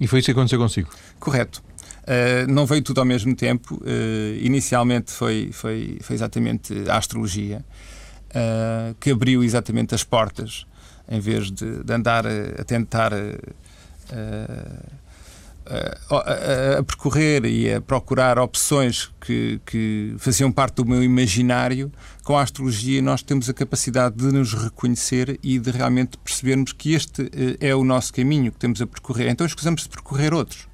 E 0.02 0.08
foi 0.08 0.20
isso 0.20 0.26
que 0.26 0.32
aconteceu 0.32 0.58
consigo? 0.58 0.90
Correto. 1.20 1.64
Uh, 2.02 2.52
não 2.52 2.66
veio 2.66 2.82
tudo 2.82 3.00
ao 3.00 3.06
mesmo 3.06 3.36
tempo. 3.36 3.76
Uh, 3.76 4.38
inicialmente 4.40 5.12
foi, 5.12 5.52
foi, 5.52 6.00
foi 6.02 6.16
exatamente 6.16 6.74
a 6.90 6.98
astrologia 6.98 7.64
uh, 8.36 8.94
que 9.00 9.12
abriu 9.12 9.44
exatamente 9.44 9.96
as 9.96 10.04
portas, 10.04 10.66
em 11.10 11.20
vez 11.20 11.50
de, 11.52 11.84
de 11.84 11.94
andar 11.94 12.26
a, 12.28 12.62
a 12.62 12.64
tentar 12.64 13.14
uh, 13.14 13.56
a, 16.12 16.80
a, 16.80 16.84
percorrer 16.84 17.44
e 17.46 17.74
a 17.74 17.82
procurar 17.82 18.38
opções 18.38 19.10
que, 19.20 19.60
que, 19.66 20.16
faziam 20.20 20.52
parte 20.52 20.76
do 20.76 20.86
meu 20.86 21.02
imaginário, 21.04 21.92
com 22.24 22.38
a 22.38 22.44
astrologia 22.44 23.02
nós 23.02 23.24
temos 23.24 23.50
a 23.50 23.54
capacidade 23.54 24.16
de 24.16 24.26
nos 24.26 24.54
reconhecer 24.54 25.40
e 25.42 25.58
de 25.58 25.72
realmente 25.72 26.20
percebermos 26.20 26.72
que 26.72 26.94
este 26.94 27.32
é 27.60 27.74
o 27.74 27.84
nosso 27.84 28.14
caminho 28.14 28.52
que 28.52 28.60
temos 28.60 28.80
a 28.80 28.86
percorrer. 28.86 29.30
Então 29.30 29.48
escusamos 29.48 29.82
de 29.84 29.90
percorrer 29.90 30.36
outros. 30.36 30.68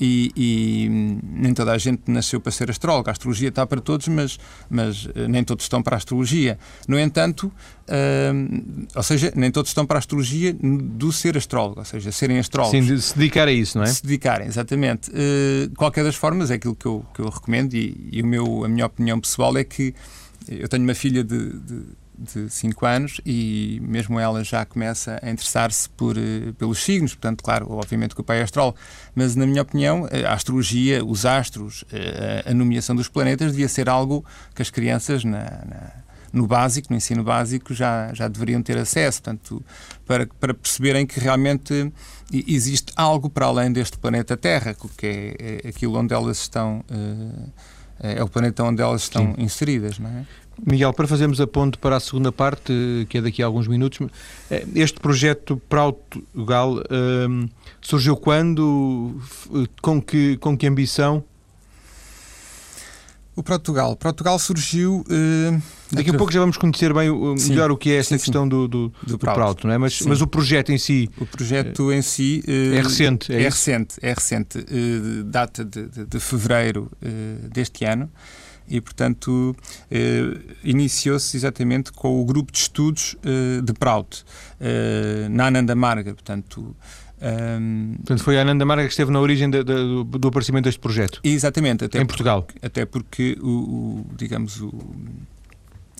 E, 0.00 0.30
e, 0.36 0.88
nem 1.22 1.52
toda 1.52 1.72
a 1.72 1.78
gente 1.78 2.02
nasceu 2.06 2.40
para 2.40 2.52
ser 2.52 2.70
astrólogo. 2.70 3.08
A 3.08 3.12
astrologia 3.12 3.48
está 3.48 3.66
para 3.66 3.80
todos, 3.80 4.06
mas, 4.08 4.38
mas 4.70 5.08
eh, 5.14 5.26
nem 5.26 5.42
todos 5.42 5.64
estão 5.64 5.82
para 5.82 5.96
a 5.96 5.98
astrologia. 5.98 6.58
No 6.86 6.98
entanto, 6.98 7.52
uh, 7.88 8.86
ou 8.94 9.02
seja, 9.02 9.32
nem 9.34 9.50
todos 9.50 9.70
estão 9.70 9.84
para 9.84 9.98
a 9.98 10.00
astrologia 10.00 10.54
do 10.54 11.12
ser 11.12 11.36
astrólogo, 11.36 11.80
ou 11.80 11.84
seja, 11.84 12.12
serem 12.12 12.38
astrólogos. 12.38 12.86
Sim, 12.86 12.98
se 12.98 13.18
dedicar 13.18 13.48
a 13.48 13.52
isso, 13.52 13.76
não 13.76 13.84
é? 13.84 13.88
Se 13.88 14.02
dedicarem, 14.02 14.46
exatamente. 14.46 15.10
Uh, 15.10 15.74
qualquer 15.76 16.04
das 16.04 16.14
formas, 16.14 16.50
é 16.50 16.54
aquilo 16.54 16.76
que 16.76 16.86
eu, 16.86 17.04
que 17.12 17.20
eu 17.20 17.28
recomendo 17.28 17.74
e, 17.74 18.08
e 18.12 18.22
o 18.22 18.26
meu, 18.26 18.64
a 18.64 18.68
minha 18.68 18.86
opinião 18.86 19.20
pessoal 19.20 19.56
é 19.56 19.64
que 19.64 19.94
eu 20.48 20.68
tenho 20.68 20.84
uma 20.84 20.94
filha 20.94 21.24
de, 21.24 21.58
de 21.58 21.84
de 22.18 22.50
5 22.50 22.86
anos 22.86 23.20
e 23.24 23.80
mesmo 23.82 24.18
ela 24.18 24.42
já 24.42 24.64
começa 24.64 25.18
a 25.22 25.30
interessar-se 25.30 25.88
por, 25.90 26.16
uh, 26.16 26.52
pelos 26.54 26.82
signos, 26.82 27.14
portanto, 27.14 27.42
claro, 27.42 27.70
obviamente 27.70 28.14
que 28.14 28.20
o 28.20 28.24
pai 28.24 28.40
é 28.40 28.42
astrólogo, 28.42 28.76
mas 29.14 29.36
na 29.36 29.46
minha 29.46 29.62
opinião, 29.62 30.08
a 30.26 30.32
astrologia, 30.32 31.04
os 31.04 31.24
astros, 31.24 31.82
uh, 31.82 32.50
a 32.50 32.54
nomeação 32.54 32.96
dos 32.96 33.08
planetas 33.08 33.52
devia 33.52 33.68
ser 33.68 33.88
algo 33.88 34.24
que 34.54 34.62
as 34.62 34.70
crianças 34.70 35.24
na, 35.24 35.44
na, 35.44 35.92
no 36.32 36.46
básico, 36.46 36.88
no 36.90 36.96
ensino 36.96 37.22
básico, 37.22 37.72
já, 37.72 38.12
já 38.12 38.28
deveriam 38.28 38.62
ter 38.62 38.76
acesso, 38.76 39.22
portanto, 39.22 39.64
para, 40.06 40.26
para 40.26 40.54
perceberem 40.54 41.06
que 41.06 41.20
realmente 41.20 41.92
existe 42.32 42.92
algo 42.96 43.30
para 43.30 43.46
além 43.46 43.72
deste 43.72 43.98
planeta 43.98 44.36
Terra, 44.36 44.74
que 44.96 45.06
é, 45.06 45.60
é 45.64 45.68
aquilo 45.68 45.98
onde 45.98 46.12
elas 46.12 46.38
estão. 46.38 46.84
Uh, 46.90 47.50
é 48.00 48.22
o 48.22 48.28
planeta 48.28 48.62
onde 48.62 48.80
elas 48.80 49.02
estão 49.02 49.34
Sim. 49.34 49.42
inseridas, 49.42 49.98
não 49.98 50.08
é? 50.08 50.24
Miguel, 50.66 50.92
para 50.92 51.06
fazermos 51.06 51.40
a 51.40 51.46
ponte 51.46 51.78
para 51.78 51.96
a 51.96 52.00
segunda 52.00 52.32
parte, 52.32 53.06
que 53.08 53.18
é 53.18 53.22
daqui 53.22 53.42
a 53.42 53.46
alguns 53.46 53.68
minutos, 53.68 54.06
eh, 54.50 54.66
este 54.74 54.98
projeto 55.00 55.60
Portugal 55.68 56.74
um, 56.74 57.42
ehm, 57.42 57.48
surgiu 57.80 58.16
quando? 58.16 59.20
Com 59.80 60.02
que, 60.02 60.36
com 60.38 60.56
que 60.56 60.66
ambição? 60.66 61.24
O 63.36 63.42
Portugal. 63.42 63.94
Portugal 63.94 64.36
surgiu. 64.36 65.04
Uh, 65.08 65.62
Daqui 65.92 66.10
a 66.10 66.14
pouco 66.14 66.32
já 66.32 66.40
vamos 66.40 66.56
conhecer 66.56 66.92
bem 66.92 67.08
sim, 67.38 67.50
melhor 67.50 67.70
o 67.70 67.76
que 67.76 67.92
é 67.92 67.96
esta 67.96 68.18
sim, 68.18 68.24
questão 68.24 68.42
sim. 68.42 68.48
do, 68.48 68.66
do, 68.66 68.88
do, 68.88 69.12
do 69.12 69.18
Prauto, 69.18 69.64
não 69.64 69.74
é? 69.74 69.78
Mas, 69.78 70.00
mas 70.00 70.20
o 70.20 70.26
projeto 70.26 70.70
em 70.70 70.76
si. 70.76 71.08
O 71.16 71.24
projeto 71.24 71.92
em 71.92 72.02
si. 72.02 72.42
Uh, 72.48 72.74
é 72.74 72.82
recente, 72.82 73.32
é, 73.32 73.42
é 73.42 73.44
recente, 73.44 73.94
é 74.02 74.12
recente. 74.12 74.66
Data 75.24 75.64
de, 75.64 75.86
de, 75.86 76.04
de 76.04 76.20
fevereiro 76.20 76.90
deste 77.52 77.84
ano 77.84 78.10
e, 78.68 78.80
portanto, 78.80 79.56
eh, 79.90 80.36
iniciou-se 80.62 81.36
exatamente 81.36 81.92
com 81.92 82.20
o 82.20 82.24
grupo 82.24 82.52
de 82.52 82.58
estudos 82.58 83.16
eh, 83.24 83.60
de 83.62 83.72
Prout, 83.72 84.24
eh, 84.60 85.26
na 85.30 85.46
Ananda 85.46 85.74
Marga, 85.74 86.14
portanto... 86.14 86.76
Um, 87.20 87.26
ehm, 87.26 87.94
portanto, 87.96 88.22
foi 88.22 88.38
a 88.38 88.42
Ananda 88.42 88.64
Marga 88.64 88.84
que 88.84 88.90
esteve 88.90 89.10
na 89.10 89.20
origem 89.20 89.50
de, 89.50 89.64
de, 89.64 89.74
do, 89.74 90.04
do, 90.04 90.28
aparecimento 90.28 90.66
deste 90.66 90.78
projeto. 90.78 91.20
Exatamente. 91.24 91.84
Até 91.84 92.00
em 92.00 92.06
Portugal. 92.06 92.46
Até 92.62 92.86
porque, 92.86 93.36
o, 93.42 93.48
o 93.48 94.06
digamos, 94.16 94.60
o, 94.60 94.72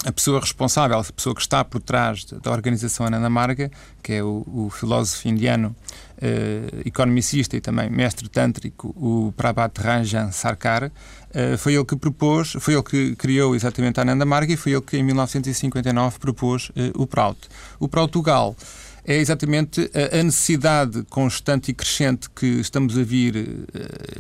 a 0.05 0.13
pessoa 0.13 0.41
responsável, 0.41 0.99
a 0.99 1.05
pessoa 1.05 1.35
que 1.35 1.41
está 1.41 1.65
por 1.65 1.81
trás 1.81 2.25
da 2.25 2.51
organização 2.53 3.07
Ananda 3.07 3.29
Marga, 3.29 3.71
que 4.03 4.15
é 4.15 4.23
o, 4.23 4.45
o 4.47 4.71
filósofo 4.71 5.27
indiano, 5.29 5.75
uh, 6.19 6.83
economicista 6.85 7.57
e 7.57 7.61
também 7.61 7.91
mestre 7.91 8.29
tântrico, 8.29 8.95
o 8.97 9.33
Prabhat 9.37 9.81
Ranjan 9.81 10.31
Sarkar, 10.31 10.85
uh, 10.85 11.59
foi 11.59 11.75
ele 11.75 11.85
que 11.85 11.97
propôs, 11.97 12.53
foi 12.61 12.75
ele 12.75 12.83
que 12.83 13.17
criou 13.17 13.57
exatamente 13.57 13.99
a 13.99 14.03
Ananda 14.03 14.25
Marga 14.25 14.53
e 14.53 14.57
foi 14.57 14.73
ele 14.73 14.83
que 14.83 14.97
em 14.97 15.03
1959 15.03 16.19
propôs 16.19 16.69
uh, 16.71 16.75
o 16.95 17.07
Prout. 17.07 17.49
O 17.81 17.89
Portugal 17.89 18.57
é 19.05 19.17
exatamente 19.17 19.91
a, 19.95 20.23
necessidade 20.23 21.03
constante 21.09 21.71
e 21.71 21.75
crescente 21.75 22.29
que 22.29 22.47
estamos 22.61 22.99
a 22.99 23.03
vir, 23.03 23.67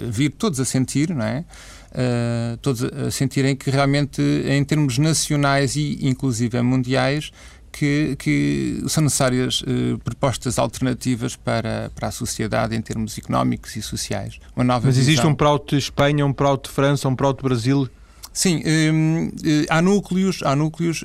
a 0.02 0.10
vir 0.10 0.30
todos 0.30 0.58
a 0.60 0.64
sentir, 0.64 1.14
não 1.14 1.26
é? 1.26 1.44
Uh, 1.92 2.56
todos 2.58 2.82
a 2.84 3.10
sentirem 3.10 3.56
que 3.56 3.70
realmente, 3.70 4.20
em 4.20 4.62
termos 4.64 4.98
nacionais 4.98 5.76
e 5.76 5.98
inclusive 6.06 6.60
mundiais, 6.62 7.30
que, 7.70 8.16
que, 8.18 8.82
são 8.88 9.04
necessárias 9.04 9.60
uh, 9.62 9.98
propostas 10.02 10.58
alternativas 10.58 11.36
para, 11.36 11.90
para 11.94 12.08
a 12.08 12.10
sociedade 12.10 12.74
em 12.74 12.80
termos 12.80 13.16
económicos 13.16 13.76
e 13.76 13.82
sociais. 13.82 14.38
Uma 14.56 14.64
nova 14.64 14.86
Mas 14.86 14.96
existe 14.96 15.16
visão. 15.18 15.30
um 15.30 15.34
Prout 15.34 15.70
de 15.70 15.78
Espanha, 15.78 16.24
um 16.24 16.32
Prout 16.32 16.68
de 16.68 16.74
França, 16.74 17.08
um 17.08 17.14
Prout 17.14 17.38
de 17.38 17.44
Brasil? 17.44 17.88
Sim, 18.32 18.62
um, 18.64 19.32
eh, 19.44 19.66
há 19.68 19.82
núcleos, 19.82 20.42
há 20.44 20.54
núcleos 20.54 21.02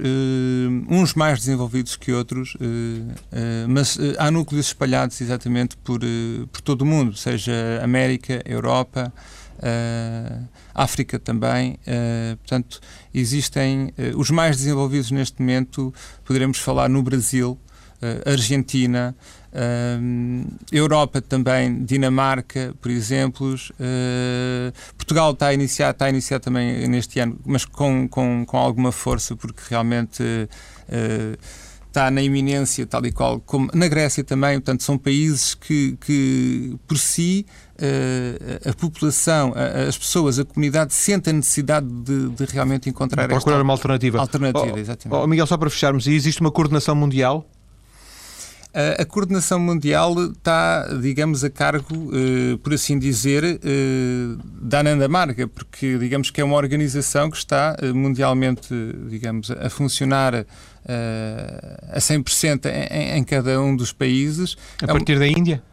uns 0.88 1.16
mais 1.16 1.40
desenvolvidos 1.40 1.96
que 1.96 2.12
outros, 2.12 2.56
mas 3.68 3.98
há 4.20 4.30
núcleos 4.30 4.68
espalhados 4.68 5.20
exatamente 5.20 5.75
por, 5.78 6.02
por 6.52 6.62
todo 6.62 6.84
o 6.84 6.86
mundo, 6.86 7.16
seja 7.16 7.82
América, 7.82 8.44
Europa, 8.46 9.12
África 10.74 11.20
também. 11.20 11.74
Uh, 11.88 12.38
portanto, 12.38 12.80
existem 13.14 13.94
uh, 13.98 14.18
os 14.18 14.30
mais 14.30 14.58
desenvolvidos 14.58 15.12
neste 15.12 15.40
momento, 15.42 15.94
poderemos 16.26 16.58
falar 16.58 16.90
no 16.90 17.02
Brasil, 17.02 17.58
Argentina, 18.26 19.16
Europa 20.70 21.22
também, 21.22 21.86
Dinamarca, 21.86 22.76
por 22.82 22.92
exemplo. 22.92 23.56
Portugal 24.98 25.32
está 25.32 25.48
a 25.48 25.54
iniciar, 25.54 25.92
está 25.92 26.08
a 26.08 26.10
iniciar 26.10 26.42
também 26.42 26.86
neste 26.90 27.22
ano, 27.22 27.40
mas 27.46 27.64
com, 27.64 28.06
com, 28.10 28.44
com 28.46 28.58
alguma 28.58 28.92
força, 28.92 29.38
porque 29.38 29.62
realmente 29.70 30.22
está 31.94 32.10
na 32.10 32.24
iminência, 32.24 32.88
tal 32.88 33.06
e 33.06 33.12
qual 33.12 33.40
como 33.40 33.70
na 33.74 33.88
Grécia 33.88 34.24
também. 34.24 34.56
Portanto, 34.56 34.82
são 34.82 34.98
países 34.98 35.54
que, 35.54 35.96
que 36.02 36.76
por 36.88 36.98
si 36.98 37.46
a 38.68 38.74
população, 38.74 39.54
a, 39.56 39.88
as 39.88 39.98
pessoas, 39.98 40.40
a 40.40 40.46
comunidade 40.46 40.94
sente 40.94 41.30
a 41.30 41.34
necessidade 41.34 41.88
de, 41.88 42.30
de 42.30 42.46
realmente 42.46 42.90
encontrar 42.90 43.28
procurar 43.28 43.62
uma 43.62 43.74
alternativa. 43.74 44.20
Alternativa, 44.20 44.74
oh, 44.74 44.78
exatamente. 44.78 45.22
Oh, 45.22 45.28
Miguel, 45.28 45.46
só 45.46 45.58
para 45.58 45.70
fecharmos, 45.70 46.08
existe 46.08 46.42
uma 46.42 46.52
coordenação 46.52 46.96
mundial? 46.96 47.48
A 49.00 49.06
coordenação 49.06 49.60
mundial 49.60 50.15
está, 50.32 50.88
digamos, 51.00 51.44
a 51.44 51.50
cargo, 51.50 51.94
uh, 51.94 52.58
por 52.58 52.74
assim 52.74 52.98
dizer, 52.98 53.44
uh, 53.44 54.38
da 54.60 54.80
Ananda 54.80 55.08
Marga, 55.08 55.48
porque, 55.48 55.96
digamos, 56.00 56.32
que 56.32 56.42
é 56.42 56.44
uma 56.44 56.56
organização 56.56 57.30
que 57.30 57.38
está 57.38 57.77
uh, 57.80 57.94
mundialmente, 57.94 58.70
digamos, 59.08 59.51
a 59.51 59.70
funcionar 59.70 60.46
a 61.94 62.00
100% 62.00 62.65
em, 62.65 63.18
em 63.20 63.24
cada 63.24 63.62
um 63.62 63.75
dos 63.75 63.94
países. 63.94 64.58
A 64.82 64.88
partir 64.88 65.20
da 65.20 65.27
Índia? 65.27 65.63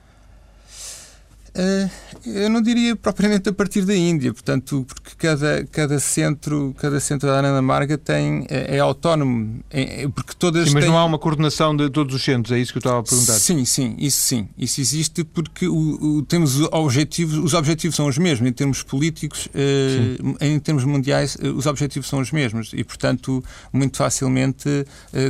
Uh, 1.50 1.90
eu 2.24 2.48
não 2.48 2.62
diria 2.62 2.94
propriamente 2.94 3.48
a 3.48 3.52
partir 3.52 3.84
da 3.84 3.94
Índia, 3.94 4.32
portanto, 4.32 4.84
porque 4.86 5.10
cada, 5.16 5.64
cada 5.72 5.98
centro, 5.98 6.74
cada 6.78 7.00
centro 7.00 7.28
da 7.28 7.38
Ana 7.38 7.60
Marga 7.60 7.98
tem, 7.98 8.46
é, 8.48 8.76
é 8.76 8.78
autónomo, 8.78 9.60
é, 9.68 10.06
porque 10.08 10.32
todas 10.38 10.68
sim, 10.68 10.74
mas 10.74 10.84
têm... 10.84 10.92
não 10.92 10.98
há 10.98 11.04
uma 11.04 11.18
coordenação 11.18 11.76
de 11.76 11.90
todos 11.90 12.14
os 12.14 12.22
centros, 12.22 12.52
é 12.52 12.58
isso 12.58 12.72
que 12.72 12.78
eu 12.78 12.80
estava 12.80 13.00
a 13.00 13.02
perguntar. 13.02 13.32
Sim, 13.32 13.64
sim, 13.64 13.96
isso 13.98 14.20
sim, 14.20 14.48
isso 14.56 14.80
existe 14.80 15.24
porque 15.24 15.66
o, 15.66 16.18
o 16.18 16.22
temos 16.22 16.60
objetivos, 16.70 17.36
os 17.38 17.52
objetivos 17.54 17.96
são 17.96 18.06
os 18.06 18.16
mesmos 18.16 18.48
em 18.48 18.52
termos 18.52 18.82
políticos, 18.82 19.46
uh, 19.46 20.36
em 20.40 20.58
termos 20.60 20.84
mundiais, 20.84 21.36
os 21.56 21.66
objetivos 21.66 22.08
são 22.08 22.20
os 22.20 22.30
mesmos 22.30 22.70
e, 22.72 22.84
portanto, 22.84 23.42
muito 23.72 23.96
facilmente 23.96 24.68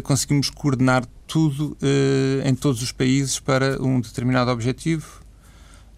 conseguimos 0.02 0.50
coordenar 0.50 1.04
tudo 1.26 1.76
em 2.44 2.54
todos 2.54 2.82
os 2.82 2.92
países 2.92 3.38
para 3.38 3.80
um 3.82 4.00
determinado 4.00 4.50
objetivo 4.50 5.20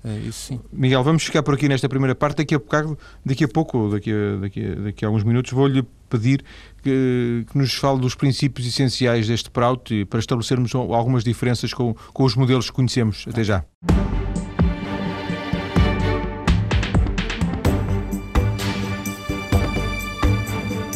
é, 0.04 0.16
isso 0.18 0.46
sim. 0.48 0.60
Miguel, 0.72 1.02
vamos 1.04 1.22
ficar 1.22 1.42
por 1.42 1.54
aqui 1.54 1.68
nesta 1.68 1.88
primeira 1.88 2.14
parte. 2.14 2.38
Daqui 2.38 2.54
a, 2.54 2.60
pouco, 2.60 2.98
daqui 3.24 3.44
a 3.44 3.48
pouco, 3.48 3.88
daqui 3.88 4.12
a, 4.12 4.36
daqui 4.40 4.66
a, 4.66 4.74
daqui 4.74 5.04
a 5.04 5.08
alguns 5.08 5.22
minutos, 5.22 5.52
vou-lhe 5.52 5.84
pedir 6.10 6.44
que, 6.82 7.44
que, 7.50 7.56
nos 7.56 7.74
fale 7.74 8.00
dos 8.00 8.14
princípios 8.14 8.66
essenciais 8.66 9.28
deste 9.28 9.50
Prout 9.50 10.04
para 10.06 10.18
estabelecermos 10.18 10.74
algumas 10.74 11.22
diferenças 11.22 11.72
com, 11.72 11.94
com 12.12 12.24
os 12.24 12.34
modelos 12.34 12.68
que 12.68 12.76
conhecemos. 12.76 13.24
Até 13.28 13.44
já. 13.44 13.64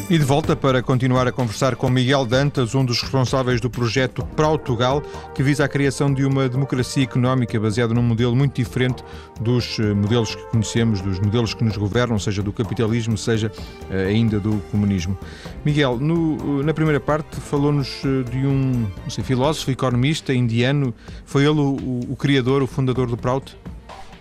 E 0.09 0.17
de 0.17 0.25
volta 0.25 0.55
para 0.55 0.81
continuar 0.85 1.27
a 1.27 1.33
conversar 1.33 1.75
com 1.75 1.91
Miguel 1.91 2.25
Dantas, 2.25 2.77
um 2.77 2.85
dos 2.85 3.03
responsáveis 3.03 3.61
do 3.61 3.69
projeto 3.69 4.25
Portugal, 4.25 5.03
que 5.35 5.43
visa 5.43 5.65
a 5.65 5.69
criação 5.69 6.15
de 6.15 6.25
uma 6.25 6.49
democracia 6.49 7.03
económica 7.03 7.59
baseada 7.59 7.93
num 7.93 8.05
modelo 8.05 8.37
muito 8.37 8.55
diferente 8.55 9.03
dos 9.41 9.81
eh, 9.81 9.93
modelos 9.93 10.37
que 10.37 10.43
conhecemos, 10.45 11.01
dos 11.01 11.19
modelos 11.19 11.55
que 11.55 11.65
nos 11.65 11.77
governam, 11.77 12.21
seja 12.21 12.41
do 12.41 12.53
capitalismo, 12.53 13.19
seja 13.19 13.51
eh, 13.91 14.07
ainda 14.07 14.39
do 14.39 14.63
comunismo. 14.71 15.19
Miguel, 15.65 15.99
no, 15.99 16.63
na 16.63 16.73
primeira 16.73 17.01
parte 17.01 17.41
falou-nos 17.41 18.01
eh, 18.05 18.31
de 18.31 18.47
um 18.47 18.87
sei, 19.09 19.25
filósofo, 19.25 19.73
economista 19.73 20.33
indiano. 20.33 20.95
Foi 21.25 21.43
ele 21.43 21.59
o, 21.59 22.01
o 22.09 22.15
criador, 22.15 22.63
o 22.63 22.69
fundador 22.69 23.09
do 23.09 23.17
Prout? 23.17 23.57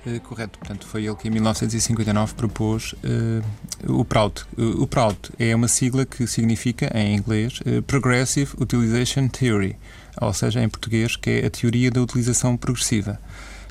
Uh, 0.05 0.19
correto, 0.21 0.59
portanto 0.59 0.85
foi 0.85 1.05
ele 1.05 1.15
que 1.15 1.27
em 1.27 1.31
1959 1.31 2.35
propôs 2.35 2.93
uh, 2.93 3.91
o 3.91 4.05
PROUT. 4.05 4.45
Uh, 4.57 4.83
o 4.83 4.87
PROUT 4.87 5.31
é 5.39 5.55
uma 5.55 5.67
sigla 5.67 6.05
que 6.05 6.27
significa, 6.27 6.91
em 6.95 7.15
inglês, 7.15 7.59
Progressive 7.87 8.51
Utilization 8.59 9.27
Theory, 9.27 9.75
ou 10.21 10.31
seja, 10.31 10.61
em 10.61 10.69
português, 10.69 11.15
que 11.15 11.29
é 11.29 11.45
a 11.47 11.49
teoria 11.49 11.89
da 11.89 12.01
utilização 12.01 12.55
progressiva. 12.55 13.19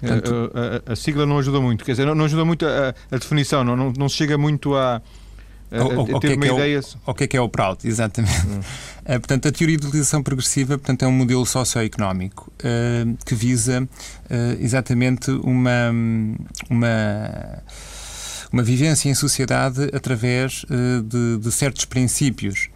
Portanto, 0.01 0.53
a, 0.55 0.91
a, 0.91 0.93
a, 0.93 0.97
sigla 0.97 1.25
não 1.25 1.39
ajuda 1.39 1.61
muito, 1.61 1.85
quer 1.85 1.93
dizer, 1.93 2.05
não, 2.05 2.15
não 2.15 2.25
ajuda 2.25 2.45
muito 2.45 2.67
a, 2.67 2.95
a 3.11 3.17
definição, 3.17 3.65
não, 3.65 3.77
não, 3.77 3.93
não 3.97 4.09
se 4.09 4.17
chega 4.17 4.37
muito 4.37 4.75
a 4.75 5.01
o, 5.83 6.21
ter 6.21 6.37
uma 6.37 6.47
é 6.47 6.53
ideia. 6.53 6.81
O, 7.07 7.11
o 7.11 7.15
que 7.15 7.25
é 7.25 7.27
que 7.27 7.37
é 7.37 7.41
o 7.41 7.49
Prout, 7.49 7.87
exatamente. 7.87 8.47
Hum. 8.47 8.61
Uh, 8.61 9.21
portanto, 9.21 9.49
a 9.49 9.53
teoria 9.53 9.77
de 9.77 9.87
utilização 9.87 10.23
progressiva 10.23 10.79
portanto, 10.79 11.03
é 11.05 11.09
um 11.09 11.13
modelo 11.13 11.45
socioeconómico 11.45 12.53
uh, 12.61 13.17
que 13.25 13.35
visa 13.35 13.83
uh, 13.83 14.63
exatamente 14.63 15.31
uma, 15.31 15.91
uma, 16.71 17.63
uma 18.53 18.63
vivência 18.63 19.09
em 19.09 19.15
sociedade 19.15 19.91
através 19.93 20.65
de, 21.05 21.39
de, 21.39 21.53
certos 21.53 21.85
princípios. 21.85 22.69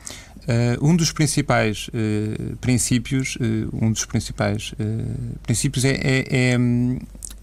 um 0.81 0.97
dos 0.97 1.13
principais 1.13 1.91
princípios, 2.61 3.37
um 3.73 3.93
dos 3.93 4.05
principais 4.07 4.75
princípios 5.43 5.85
é, 5.85 5.93
é, 5.93 6.25
é 6.31 6.59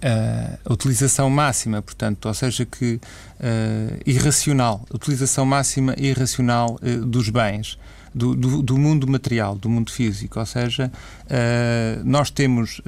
a 0.02 0.74
utilização 0.74 1.30
máxima, 1.30 1.82
portanto, 1.82 2.26
ou 2.28 2.34
seja, 2.34 2.66
que 2.66 2.96
uh, 2.96 4.00
irracional, 4.06 4.86
utilização 4.94 5.46
máxima 5.46 5.96
e 5.98 6.08
irracional 6.08 6.78
uh, 6.82 7.06
dos 7.06 7.30
bens. 7.30 7.78
Do, 8.18 8.34
do, 8.34 8.62
do, 8.62 8.78
mundo 8.78 9.06
material, 9.06 9.58
do 9.58 9.70
mundo 9.70 9.92
físico. 9.92 10.40
Ou 10.40 10.46
seja, 10.46 10.90
uh, 11.26 12.02
nós 12.06 12.32
temos 12.32 12.80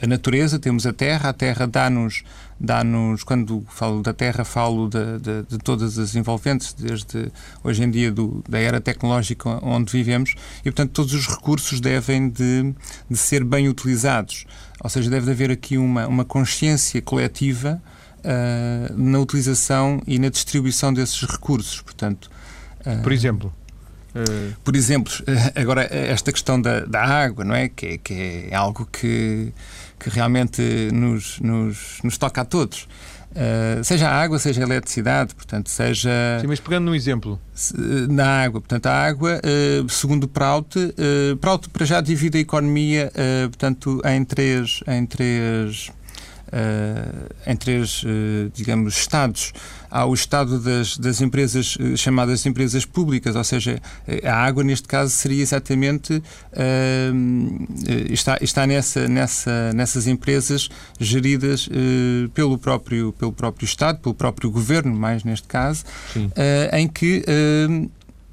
a 0.00 0.06
natureza, 0.06 0.56
temos 0.56 0.86
a 0.86 0.92
Terra, 0.92 1.30
a 1.30 1.32
Terra 1.32 1.66
dá-nos, 1.66 2.22
dá-nos 2.60 3.24
quando 3.24 3.66
falo 3.68 4.02
da 4.02 4.12
Terra, 4.12 4.44
falo 4.44 4.88
de, 4.88 5.18
de, 5.18 5.42
de, 5.48 5.58
todas 5.58 5.98
as 5.98 6.14
envolventes, 6.14 6.72
desde 6.74 7.32
hoje 7.64 7.82
em 7.82 7.90
dia 7.90 8.12
do, 8.12 8.40
da 8.48 8.60
era 8.60 8.80
tecnológica 8.80 9.58
onde 9.64 9.90
vivemos, 9.90 10.36
e 10.60 10.70
portanto 10.70 10.92
todos 10.92 11.12
os 11.12 11.26
recursos 11.26 11.80
devem 11.80 12.28
de, 12.28 12.72
de 13.10 13.16
ser 13.16 13.42
bem 13.42 13.68
utilizados. 13.68 14.46
Ou 14.86 14.90
seja, 14.90 15.10
deve 15.10 15.32
haver 15.32 15.50
aqui 15.50 15.76
uma, 15.76 16.06
uma 16.06 16.24
consciência 16.24 17.02
coletiva 17.02 17.82
uh, 18.20 18.96
na 18.96 19.18
utilização 19.18 20.00
e 20.06 20.16
na 20.16 20.28
distribuição 20.28 20.94
desses 20.94 21.20
recursos. 21.22 21.80
Portanto, 21.80 22.30
uh, 22.86 23.02
por 23.02 23.10
exemplo. 23.10 23.52
Uh... 24.14 24.54
Por 24.62 24.76
exemplo, 24.76 25.12
agora 25.56 25.88
esta 25.90 26.30
questão 26.30 26.62
da, 26.62 26.84
da 26.84 27.02
água, 27.02 27.44
não 27.44 27.52
é? 27.52 27.68
Que, 27.68 27.86
é, 27.86 27.98
que 27.98 28.48
é 28.48 28.54
algo 28.54 28.86
que, 28.86 29.52
que 29.98 30.10
realmente 30.10 30.62
nos, 30.92 31.40
nos, 31.40 31.98
nos 32.02 32.18
toca 32.18 32.42
a 32.42 32.44
todos. 32.44 32.88
Uh, 33.32 33.84
seja 33.84 34.08
a 34.08 34.14
água, 34.22 34.38
seja 34.38 34.62
a 34.62 34.64
eletricidade, 34.64 35.34
portanto, 35.34 35.68
seja. 35.68 36.10
Sim, 36.40 36.46
mas 36.46 36.58
pegando 36.58 36.86
num 36.86 36.94
exemplo. 36.94 37.38
Na 38.08 38.42
água, 38.42 38.60
portanto, 38.62 38.86
a 38.86 38.92
água, 38.92 39.40
uh, 39.44 39.88
segundo 39.90 40.26
Prout, 40.26 40.78
uh, 40.78 41.36
Prout 41.36 41.68
para 41.68 41.84
já 41.84 42.00
divide 42.00 42.38
a 42.38 42.40
economia, 42.40 43.12
portanto, 43.50 44.00
em 44.06 44.24
três, 44.24 44.80
em 44.86 45.04
três 45.04 45.92
em 47.46 47.56
três, 47.56 48.02
uh, 48.02 48.50
digamos, 48.54 48.96
estados. 48.96 49.52
Há 49.90 50.04
o 50.04 50.14
estado 50.14 50.58
das, 50.58 50.96
das 50.98 51.20
empresas 51.20 51.76
uh, 51.76 51.96
chamadas 51.96 52.44
empresas 52.46 52.84
públicas, 52.84 53.36
ou 53.36 53.44
seja, 53.44 53.80
a 54.24 54.34
água, 54.34 54.62
neste 54.62 54.86
caso, 54.86 55.10
seria 55.10 55.42
exatamente. 55.42 56.22
está 58.10 58.38
está 58.40 58.66
nessa, 58.66 59.08
nessa, 59.08 59.72
nessas 59.72 60.06
empresas 60.06 60.68
geridas 60.98 61.68
pelo, 62.34 62.58
próprio, 62.58 63.12
pelo 63.12 63.32
próprio 63.32 63.64
Estado, 63.64 63.98
pelo 64.00 64.14
próprio 64.14 64.50
governo, 64.50 64.94
mais 64.94 65.24
neste 65.24 65.46
caso, 65.46 65.84
em 66.72 66.88
que 66.88 67.24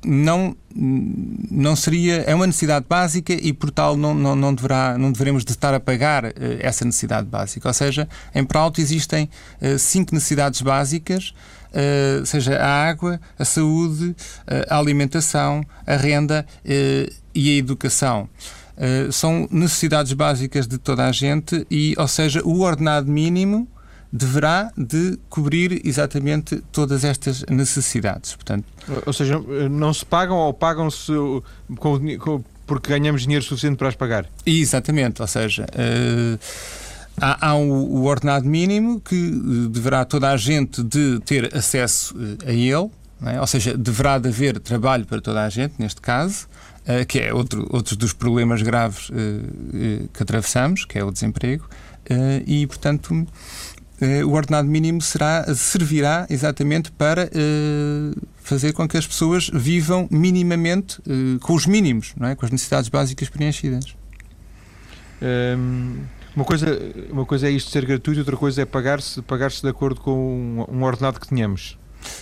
não, 0.06 0.56
não 0.76 1.76
seria. 1.76 2.22
É 2.22 2.36
uma 2.36 2.48
necessidade 2.48 2.86
básica 2.88 3.34
e, 3.34 3.54
por 3.54 3.72
tal, 3.72 3.96
não, 3.96 4.14
não, 4.14 4.36
não, 4.36 4.54
deverá, 4.54 4.98
não 4.98 5.12
deveremos 5.12 5.44
de 5.44 5.52
estar 5.52 5.74
a 5.74 5.80
pagar 5.80 6.26
uh, 6.26 6.32
essa 6.60 6.86
necessidade 6.86 7.28
básica. 7.28 7.68
Ou 7.68 7.74
seja, 7.74 8.08
em 8.34 8.44
Prauto 8.44 8.82
existem 8.82 9.30
uh, 9.62 9.78
cinco 9.78 10.14
necessidades 10.14 10.62
básicas. 10.62 11.34
Uh, 11.70 12.26
seja 12.26 12.58
a 12.58 12.88
água, 12.88 13.20
a 13.38 13.44
saúde, 13.44 14.16
a 14.70 14.78
alimentação, 14.78 15.66
a 15.88 15.96
renda 15.96 16.46
e 17.34 17.50
a 17.50 17.58
educação. 17.58 18.30
são 19.12 19.48
necessidades 19.50 20.14
básicas 20.14 20.68
de 20.68 20.78
toda 20.78 21.08
a 21.08 21.12
gente 21.12 21.66
e, 21.72 21.96
ou 21.98 22.08
seja, 22.08 22.44
o 22.46 22.60
ordenado 22.60 23.12
mínimo 23.12 23.68
deverá 24.14 24.72
de 24.78 25.18
cobrir 25.28 25.82
exatamente 25.84 26.58
todas 26.72 27.04
estas 27.04 27.44
necessidades. 27.50 28.36
Portanto, 28.36 28.66
ou 29.08 29.12
seja, 29.12 29.40
não 29.72 29.92
se 29.92 30.06
pagam 30.06 30.38
ou 30.38 30.54
pagam-se 30.54 31.12
com, 31.78 32.18
com, 32.20 32.44
porque 32.68 32.90
ganhamos 32.90 33.24
dinheiro 33.24 33.44
suficiente 33.44 33.76
para 33.76 33.90
as 33.90 33.96
pagar? 33.96 34.28
Exatamente, 34.46 35.20
ou 35.20 35.28
seja, 35.28 35.66
uh, 35.66 36.40
há, 37.20 37.50
há 37.50 37.56
o, 37.56 38.02
o, 38.02 38.04
ordenado 38.04 38.46
mínimo 38.46 39.02
que 39.02 39.16
uh, 39.16 39.70
deverá 39.70 40.06
toda 40.06 40.30
a 40.30 40.38
gente 40.38 40.84
de 40.84 41.20
ter 41.26 41.56
acesso 41.56 42.16
uh, 42.16 42.38
a 42.46 42.52
ele, 42.52 42.92
é? 43.26 43.42
ou 43.42 43.48
seja, 43.48 43.76
deverá 43.76 44.20
de 44.20 44.30
haver 44.30 44.60
trabalho 44.60 45.08
para 45.08 45.20
toda 45.22 45.44
a 45.44 45.50
gente, 45.50 45.74
neste 45.80 46.00
caso, 46.00 46.48
que 47.08 47.18
é 47.18 47.34
outro, 47.34 47.66
outro 47.70 47.96
dos 47.96 48.12
problemas 48.12 48.62
graves 48.62 49.10
que 50.12 50.22
atravessamos, 50.22 50.84
que 50.84 51.00
é 51.00 51.04
o 51.06 51.10
desemprego, 51.10 51.66
e, 52.46 52.68
portanto, 52.68 53.14
eh, 53.14 53.73
o 54.26 54.32
ordenado 54.32 54.68
mínimo 54.68 55.02
será, 55.02 55.46
servirá 55.56 56.28
exatamente 56.30 56.92
para 56.92 57.26
uh, 57.26 58.22
fazer 58.38 58.74
com 58.74 58.88
que 58.88 58.98
as 58.98 59.08
pessoas 59.08 59.50
vivam 59.54 60.08
minimamente 60.12 61.00
uh, 61.00 61.40
com 61.40 61.54
os 61.54 61.66
mínimos, 61.66 62.14
não 62.18 62.28
é? 62.28 62.36
com 62.36 62.46
as 62.46 62.52
necessidades 62.52 62.90
básicas 62.90 63.30
preenchidas. 63.30 63.96
Um, 65.22 66.02
uma, 66.36 66.44
coisa, 66.44 66.68
uma 67.10 67.26
coisa 67.26 67.48
é 67.48 67.52
isto 67.52 67.72
ser 67.72 67.86
gratuito, 67.86 68.20
outra 68.20 68.36
coisa 68.36 68.62
é 68.62 68.66
pagar-se 68.66 69.22
pagar, 69.22 69.52
-se, 69.52 69.62
de 69.62 69.70
acordo 69.70 70.02
com 70.02 70.66
um 70.68 70.84
ordenado 70.84 71.20
que 71.20 71.28
tenhamos. 71.28 71.78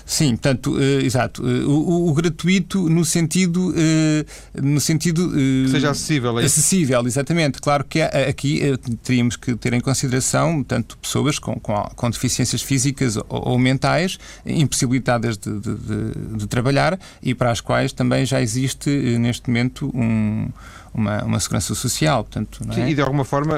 Sim, 0.06 0.32
portanto, 0.32 0.76
uh, 0.76 1.02
exato. 1.02 1.44
Uh, 1.44 1.70
o, 1.70 2.10
o, 2.10 2.14
gratuito 2.14 2.90
no 2.90 3.06
sentido. 3.06 3.70
Uh, 3.70 4.62
no 4.62 4.80
sentido 4.80 5.30
que 5.30 5.68
seja 5.70 5.92
acessível. 5.92 6.40
É 6.40 6.46
acessível, 6.46 7.06
exatamente. 7.06 7.62
Claro 7.62 7.84
que 7.84 8.02
aqui 8.02 8.62
teríamos 9.04 9.36
que 9.36 9.56
ter 9.56 9.74
em 9.74 9.80
consideração, 9.80 10.64
tanto 10.64 10.98
pessoas 10.98 11.40
com, 11.40 11.56
com, 11.60 11.74
com 11.96 12.10
deficiências 12.10 12.62
físicas 12.62 13.18
ou, 13.18 13.26
ou 13.30 13.60
mentais, 13.60 14.18
impossibilitadas 14.46 15.38
de, 15.38 15.52
de, 15.60 15.76
de, 15.76 16.38
de, 16.38 16.48
trabalhar 16.48 17.00
e 17.22 17.34
para 17.34 17.52
as 17.52 17.62
quais 17.62 17.94
também 17.94 18.26
já 18.26 18.42
existe 18.42 18.90
neste 19.18 19.50
momento 19.50 19.92
um. 19.94 20.50
Uma, 20.94 21.24
uma 21.24 21.40
segurança 21.40 21.74
social, 21.74 22.26
portanto, 22.26 22.60
Sim, 22.74 22.82
é? 22.82 22.90
e 22.90 22.94
de 22.94 23.00
alguma 23.00 23.24
forma, 23.24 23.56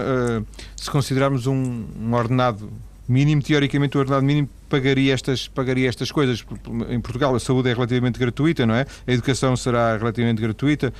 se 0.75 0.87
considerarmos 0.87 1.47
um, 1.47 1.83
um 1.99 2.13
ordenado 2.13 2.69
mínimo, 3.07 3.41
teoricamente 3.41 3.97
o 3.97 3.99
ordenado 3.99 4.25
mínimo 4.25 4.49
pagaria 4.69 5.13
estas, 5.13 5.47
pagaria 5.47 5.87
estas 5.87 6.11
coisas. 6.11 6.43
Em 6.89 6.99
Portugal 6.99 7.35
a 7.35 7.39
saúde 7.39 7.69
é 7.69 7.73
relativamente 7.73 8.17
gratuita, 8.17 8.65
não 8.65 8.75
é? 8.75 8.85
A 9.05 9.11
educação 9.11 9.55
será 9.55 9.97
relativamente 9.97 10.41
gratuita, 10.41 10.93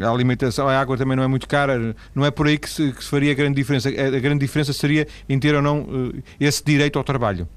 a 0.00 0.10
alimentação, 0.10 0.68
a 0.68 0.78
água 0.78 0.96
também 0.96 1.16
não 1.16 1.22
é 1.22 1.28
muito 1.28 1.48
cara, 1.48 1.96
não 2.14 2.24
é 2.24 2.30
por 2.30 2.46
aí 2.46 2.58
que 2.58 2.68
se, 2.68 2.92
que 2.92 3.02
se 3.02 3.10
faria 3.10 3.32
a 3.32 3.34
grande 3.34 3.56
diferença. 3.56 3.88
A 3.88 4.20
grande 4.20 4.40
diferença 4.40 4.72
seria 4.72 5.06
em 5.28 5.38
ter 5.38 5.54
ou 5.54 5.62
não 5.62 5.86
eh, 6.14 6.22
esse 6.40 6.62
direito 6.64 6.98
ao 6.98 7.04
trabalho. 7.04 7.48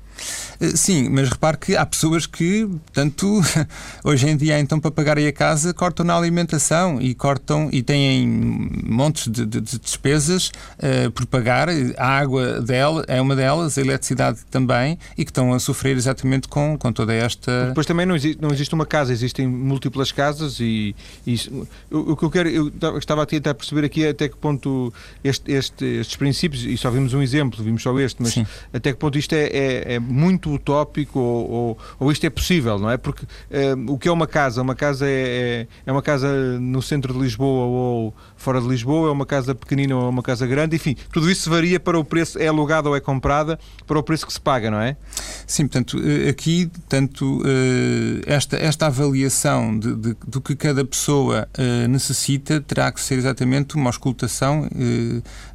Eh, 0.59 0.75
sim, 0.75 1.09
mas 1.09 1.29
repare 1.29 1.57
que 1.57 1.75
há 1.75 1.85
pessoas 1.85 2.25
que, 2.25 2.67
tanto 2.93 3.41
hoje 4.03 4.27
em 4.27 4.35
dia, 4.35 4.59
então, 4.59 4.79
para 4.79 4.91
pagarem 4.91 5.27
a 5.27 5.33
casa, 5.33 5.73
cortam 5.73 6.05
na 6.05 6.15
alimentação 6.15 7.01
e 7.01 7.13
cortam 7.13 7.69
e 7.71 7.81
têm 7.83 8.27
montes 8.85 9.31
de, 9.31 9.45
de, 9.45 9.61
de 9.61 9.79
despesas 9.79 10.51
uh, 10.77 11.11
por 11.11 11.25
pagar. 11.25 11.67
A 11.97 12.07
água 12.07 12.61
dela 12.61 13.03
é 13.07 13.21
uma 13.21 13.35
delas, 13.35 13.77
a 13.77 13.81
eletricidade 13.81 14.39
também, 14.49 14.97
e 15.17 15.23
que 15.23 15.31
estão 15.31 15.53
a 15.53 15.59
sofrer 15.59 15.95
exatamente 15.95 16.47
com, 16.47 16.77
com 16.77 16.91
toda 16.91 17.13
esta. 17.13 17.67
Depois 17.67 17.85
também 17.85 18.05
não 18.05 18.15
existe, 18.15 18.41
não 18.41 18.51
existe 18.51 18.73
uma 18.73 18.85
casa, 18.85 19.11
existem 19.11 19.47
múltiplas 19.47 20.11
casas 20.11 20.59
e, 20.59 20.95
e 21.25 21.35
o, 21.91 22.13
o, 22.13 22.17
que 22.17 22.23
eu 22.23 22.29
quero, 22.29 22.49
eu 22.49 22.97
estava 22.97 23.23
a 23.23 23.25
tentar 23.25 23.53
perceber 23.53 23.85
aqui 23.85 24.07
até 24.07 24.27
que 24.27 24.37
ponto 24.37 24.93
este, 25.23 25.51
este, 25.51 25.85
estes 25.85 26.15
princípios, 26.15 26.63
e 26.63 26.77
só 26.77 26.89
vimos 26.89 27.13
um 27.13 27.21
exemplo, 27.21 27.63
vimos 27.63 27.81
só 27.81 27.97
este, 27.99 28.21
mas 28.21 28.33
Sim. 28.33 28.45
até 28.73 28.91
que 28.91 28.99
ponto 28.99 29.17
isto 29.17 29.33
é, 29.33 29.45
é, 29.45 29.93
é 29.95 29.99
muito 30.07 30.53
utópico 30.53 31.19
ou, 31.19 31.51
ou, 31.51 31.77
ou, 31.99 32.11
isto 32.11 32.25
é 32.25 32.29
possível, 32.29 32.79
não 32.79 32.89
é? 32.89 32.97
Porque 32.97 33.25
eh, 33.51 33.75
o 33.87 33.97
que 33.97 34.07
é 34.07 34.11
uma 34.11 34.27
casa? 34.27 34.61
Uma 34.61 34.75
casa 34.75 35.07
é, 35.07 35.11
é, 35.11 35.67
é, 35.85 35.91
uma 35.91 36.01
casa 36.01 36.59
no 36.59 36.81
centro 36.81 37.13
de 37.13 37.19
Lisboa 37.19 37.65
ou 37.65 38.13
fora 38.37 38.61
de 38.61 38.67
Lisboa, 38.67 39.09
é 39.09 39.11
uma 39.11 39.25
casa 39.25 39.53
pequenina 39.53 39.95
ou 39.95 40.09
uma 40.09 40.23
casa 40.23 40.45
grande, 40.47 40.75
enfim, 40.75 40.95
tudo 41.11 41.29
isso 41.29 41.49
varia 41.49 41.79
para 41.79 41.99
o 41.99 42.03
preço, 42.03 42.39
é 42.39 42.47
alugada 42.47 42.89
ou 42.89 42.95
é 42.95 42.99
comprada, 42.99 43.59
para 43.85 43.97
o 43.97 44.03
preço 44.03 44.25
que 44.25 44.33
se 44.33 44.39
paga, 44.39 44.71
não 44.71 44.79
é? 44.79 44.95
Sim, 45.45 45.67
portanto, 45.67 45.99
eh, 46.03 46.29
aqui, 46.29 46.69
tanto 46.87 47.41
eh, 47.45 48.21
esta, 48.25 48.57
esta 48.57 48.87
avaliação 48.87 49.77
de, 49.77 49.95
de, 49.95 50.17
do 50.27 50.39
que 50.39 50.55
cada 50.55 50.85
pessoa 50.85 51.47
necessita 51.89 52.61
terá 52.61 52.91
que 52.91 53.01
ser 53.01 53.15
exatamente 53.15 53.75
uma 53.75 53.89
auscultação 53.89 54.67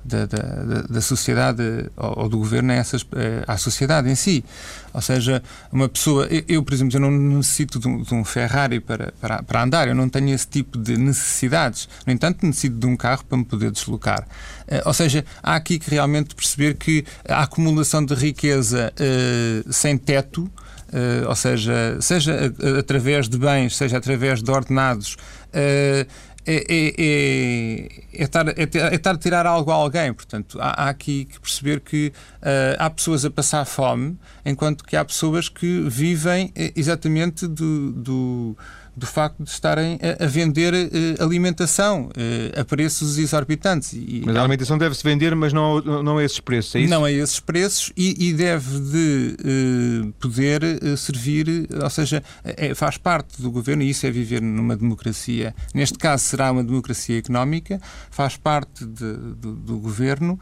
da, 0.05 0.27
da, 0.27 0.83
da 0.83 1.01
sociedade 1.01 1.63
ou, 1.97 2.29
do 2.29 2.39
governo 2.39 2.73
a 2.73 2.75
essas, 2.75 3.07
à 3.47 3.57
sociedade 3.57 4.09
em 4.11 4.15
si. 4.15 4.45
Ou 4.93 5.01
seja, 5.01 5.43
uma 5.71 5.89
pessoa. 5.89 6.29
Eu, 6.49 6.63
por 6.63 6.75
exemplo, 6.75 6.97
eu 6.97 7.01
não 7.01 7.11
necessito 7.11 7.79
de 7.79 7.89
um, 7.89 8.03
de 8.03 8.15
um 8.15 8.25
Ferrari 8.25 8.81
para, 8.81 9.13
para, 9.21 9.43
para, 9.43 9.63
andar, 9.63 9.89
eu 9.89 9.95
não 9.95 10.09
tenho 10.09 10.35
esse 10.35 10.47
tipo 10.47 10.79
de 10.79 10.97
necessidades. 10.97 11.89
No 12.07 12.13
entanto, 12.13 12.45
necessito 12.45 12.77
de 12.77 12.87
um 12.87 12.97
carro 12.97 13.25
para 13.25 13.39
me 13.39 13.45
poder 13.45 13.71
deslocar. 13.71 14.27
Uh, 14.69 14.83
ou 14.87 14.93
seja, 14.93 15.25
há 15.43 15.57
aqui 15.57 15.79
que 15.79 15.91
realmente 15.91 16.35
perceber 16.35 16.75
que 16.75 17.05
a 17.29 17.43
acumulação 17.43 18.05
de 18.05 18.15
riqueza 18.15 18.93
uh, 18.93 19.73
sem 19.73 19.97
teto. 19.97 20.51
Uh, 20.93 21.27
ou 21.27 21.35
seja, 21.35 21.97
seja 22.03 22.53
através 22.79 23.27
de 23.27 23.39
bens, 23.39 23.75
seja 23.79 23.97
através 23.97 24.43
de 24.43 24.51
ordenados, 24.51 25.17
uh, 25.49 26.07
é, 26.47 26.65
é, 26.69 28.19
é, 28.19 28.23
estar, 28.25 28.49
é, 28.49 28.53
é 28.59 28.95
estar 28.95 29.15
a 29.15 29.19
tirar 29.19 29.47
algo 29.47 29.71
a 29.71 29.75
alguém. 29.75 30.13
Portanto, 30.13 30.59
há, 30.61 30.85
há 30.85 30.89
aqui 30.89 31.25
que 31.25 31.41
perceber 31.41 31.81
que 31.81 32.13
uh, 32.41 32.77
há 32.79 32.91
pessoas 32.91 33.25
a 33.25 33.31
passar 33.31 33.65
fome, 33.65 34.19
enquanto 34.45 34.85
que 34.85 34.97
há 34.97 35.05
pessoas 35.05 35.49
que 35.49 35.83
vivem 35.89 36.53
eh, 36.57 36.73
exatamente 36.75 37.47
do, 37.47 37.93
do 37.93 38.57
do 38.95 39.07
facto 39.07 39.43
de 39.43 39.51
estarem 39.51 39.99
a, 40.03 40.25
a 40.25 40.27
vender 40.27 40.75
uh, 40.75 41.23
alimentação 41.23 42.07
uh, 42.07 42.61
a 42.61 42.65
preços 42.65 43.17
exorbitantes. 43.17 43.93
E, 43.95 44.23
mas 44.25 44.37
a 44.37 44.41
alimentação 44.41 44.77
deve-se 44.77 45.03
vender, 45.03 45.35
mas 45.35 45.53
não, 45.53 45.81
não 45.81 46.19
a 46.19 46.25
esses 46.25 46.41
preços, 46.41 46.75
é 46.75 46.81
isso? 46.81 46.91
Não 46.91 47.05
a 47.05 47.11
esses 47.11 47.41
preços 47.41 47.93
e, 47.97 48.29
e 48.29 48.33
deve 48.35 48.81
de 48.81 49.37
uh, 49.41 50.13
poder 50.21 50.63
servir, 50.97 51.69
ou 51.83 51.91
seja, 51.91 52.23
é, 52.45 52.75
faz 52.75 52.99
parte 52.99 53.41
do 53.41 53.51
governo, 53.51 53.83
e 53.83 53.91
isso 53.91 54.07
é 54.07 54.11
viver 54.11 54.43
numa 54.43 54.77
democracia. 54.77 55.55
Neste 55.75 55.99
caso 55.99 56.25
será 56.25 56.53
uma 56.53 56.63
democracia 56.63 57.19
económica, 57.19 57.81
faz 58.11 58.37
parte 58.37 58.85
de, 58.85 59.13
do, 59.37 59.55
do, 59.55 59.79
governo, 59.79 60.39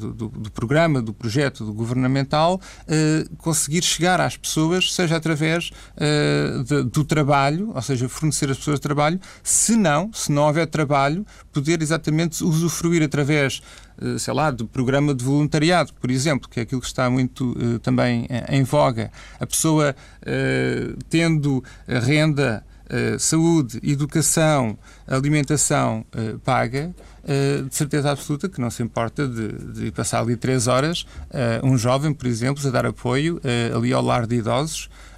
do, 0.00 0.28
do, 0.28 0.50
programa, 0.50 1.02
do 1.02 1.12
projeto 1.12 1.64
do 1.64 1.72
governamental, 1.72 2.60
conseguir 3.38 3.82
chegar 3.82 4.20
às 4.20 4.36
pessoas, 4.36 4.92
seja 4.92 5.16
através 5.16 5.70
de, 6.66 6.84
do 6.84 7.04
trabalho 7.04 7.33
trabalho, 7.34 7.72
ou 7.74 7.82
seja, 7.82 8.08
fornecer 8.08 8.48
as 8.50 8.58
pessoas 8.58 8.78
trabalho, 8.78 9.20
se 9.42 9.74
não, 9.76 10.12
se 10.12 10.30
não 10.30 10.42
houver 10.42 10.66
trabalho, 10.66 11.26
poder 11.52 11.82
exatamente 11.82 12.44
usufruir 12.44 13.02
através 13.02 13.60
eh, 14.00 14.18
sei 14.18 14.32
lá, 14.32 14.50
do 14.50 14.66
programa 14.66 15.12
de 15.12 15.24
voluntariado, 15.24 15.92
por 15.94 16.10
exemplo, 16.10 16.48
que 16.48 16.60
é 16.60 16.62
aquilo 16.62 16.80
que 16.80 16.86
está 16.86 17.10
muito 17.10 17.52
uh, 17.52 17.78
também 17.80 18.26
em 18.48 18.62
voga. 18.62 19.10
A 19.38 19.46
pessoa 19.46 19.94
uh, 20.22 20.98
tendo 21.08 21.62
renda, 21.86 22.64
uh, 22.86 23.18
saúde, 23.18 23.80
educação, 23.82 24.78
alimentação 25.06 26.04
paga, 26.44 26.94
de 27.66 27.74
certeza 27.74 28.10
absoluta 28.10 28.50
que 28.50 28.60
não 28.60 28.70
se 28.70 28.82
importa 28.82 29.26
de, 29.26 29.48
de 29.72 29.90
passar 29.92 30.20
ali 30.20 30.36
três 30.36 30.66
horas, 30.66 31.06
um 31.62 31.74
jovem, 31.78 32.12
por 32.12 32.26
exemplo, 32.26 32.66
a 32.66 32.70
dar 32.70 32.84
apoio 32.84 33.40
ali 33.74 33.94
ao 33.94 34.02
lar 34.02 34.26
de 34.26 34.36
idosos, 34.36 34.84
uh, 34.84 35.13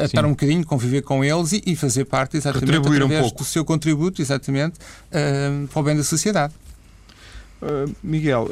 a 0.00 0.04
estar 0.04 0.24
um 0.24 0.30
bocadinho, 0.30 0.64
conviver 0.64 1.02
com 1.02 1.24
eles 1.24 1.52
e, 1.52 1.62
e 1.66 1.76
fazer 1.76 2.04
parte 2.04 2.36
exatamente 2.36 2.66
Retribuir 2.66 3.02
através 3.02 3.32
um 3.32 3.34
do 3.34 3.44
seu 3.44 3.64
contributo, 3.64 4.22
exatamente, 4.22 4.78
uh, 4.78 5.66
para 5.68 5.80
o 5.80 5.82
bem 5.82 5.96
da 5.96 6.04
sociedade. 6.04 6.54
Uh, 7.60 7.94
Miguel, 8.02 8.48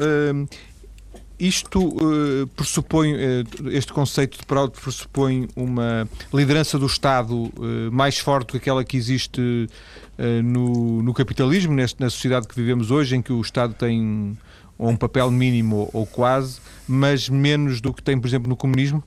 isto 1.39 1.81
uh, 1.81 2.47
pressupõe, 2.49 3.15
uh, 3.15 3.71
este 3.71 3.93
conceito 3.93 4.39
de 4.39 4.45
Proud 4.45 4.73
pressupõe 4.73 5.49
uma 5.55 6.09
liderança 6.35 6.79
do 6.79 6.87
Estado 6.87 7.35
uh, 7.37 7.53
mais 7.93 8.19
forte 8.19 8.49
do 8.49 8.51
que 8.53 8.57
aquela 8.57 8.85
que 8.85 8.97
existe 8.97 9.69
no, 10.43 11.01
no, 11.01 11.15
capitalismo, 11.15 11.73
neste, 11.73 12.01
na 12.01 12.11
sociedade 12.11 12.49
que 12.49 12.55
vivemos 12.57 12.91
hoje, 12.91 13.15
em 13.15 13.23
que 13.23 13.33
o 13.33 13.41
Estado 13.41 13.73
tem 13.73 14.37
um 14.77 14.97
papel 14.97 15.31
mínimo 15.31 15.89
ou 15.93 16.05
quase, 16.05 16.59
mas 16.89 17.29
menos 17.29 17.81
do 17.81 17.95
que 17.95 18.03
tem, 18.03 18.19
por 18.19 18.27
exemplo, 18.27 18.49
no 18.49 18.57
comunismo? 18.57 19.01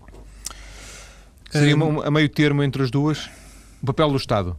Seria 1.51 1.75
uma, 1.75 2.05
a 2.05 2.11
meio 2.11 2.29
termo 2.29 2.63
entre 2.63 2.81
as 2.81 2.89
duas? 2.89 3.29
O 3.81 3.85
papel 3.85 4.09
do 4.09 4.17
Estado? 4.17 4.57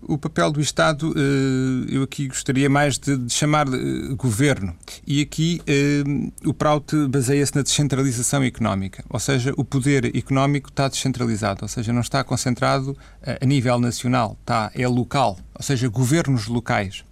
O 0.00 0.16
papel 0.16 0.52
do 0.52 0.60
Estado, 0.60 1.12
eh, 1.16 1.94
eu 1.94 2.02
aqui 2.02 2.28
gostaria 2.28 2.70
mais 2.70 2.98
de 2.98 3.28
chamar 3.28 3.68
de 3.68 4.14
governo. 4.14 4.74
E 5.06 5.20
aqui 5.20 5.60
eh, 5.66 6.04
o 6.44 6.54
Prout 6.54 6.94
baseia-se 7.08 7.56
na 7.56 7.62
descentralização 7.62 8.42
económica, 8.44 9.04
ou 9.10 9.18
seja, 9.18 9.52
o 9.56 9.64
poder 9.64 10.16
económico 10.16 10.68
está 10.68 10.86
descentralizado, 10.88 11.60
ou 11.62 11.68
seja, 11.68 11.92
não 11.92 12.02
está 12.02 12.22
concentrado 12.22 12.96
a 13.40 13.44
nível 13.44 13.78
nacional, 13.80 14.36
está, 14.40 14.70
é 14.74 14.86
local, 14.86 15.38
ou 15.54 15.62
seja, 15.62 15.88
governos 15.88 16.46
locais. 16.46 17.04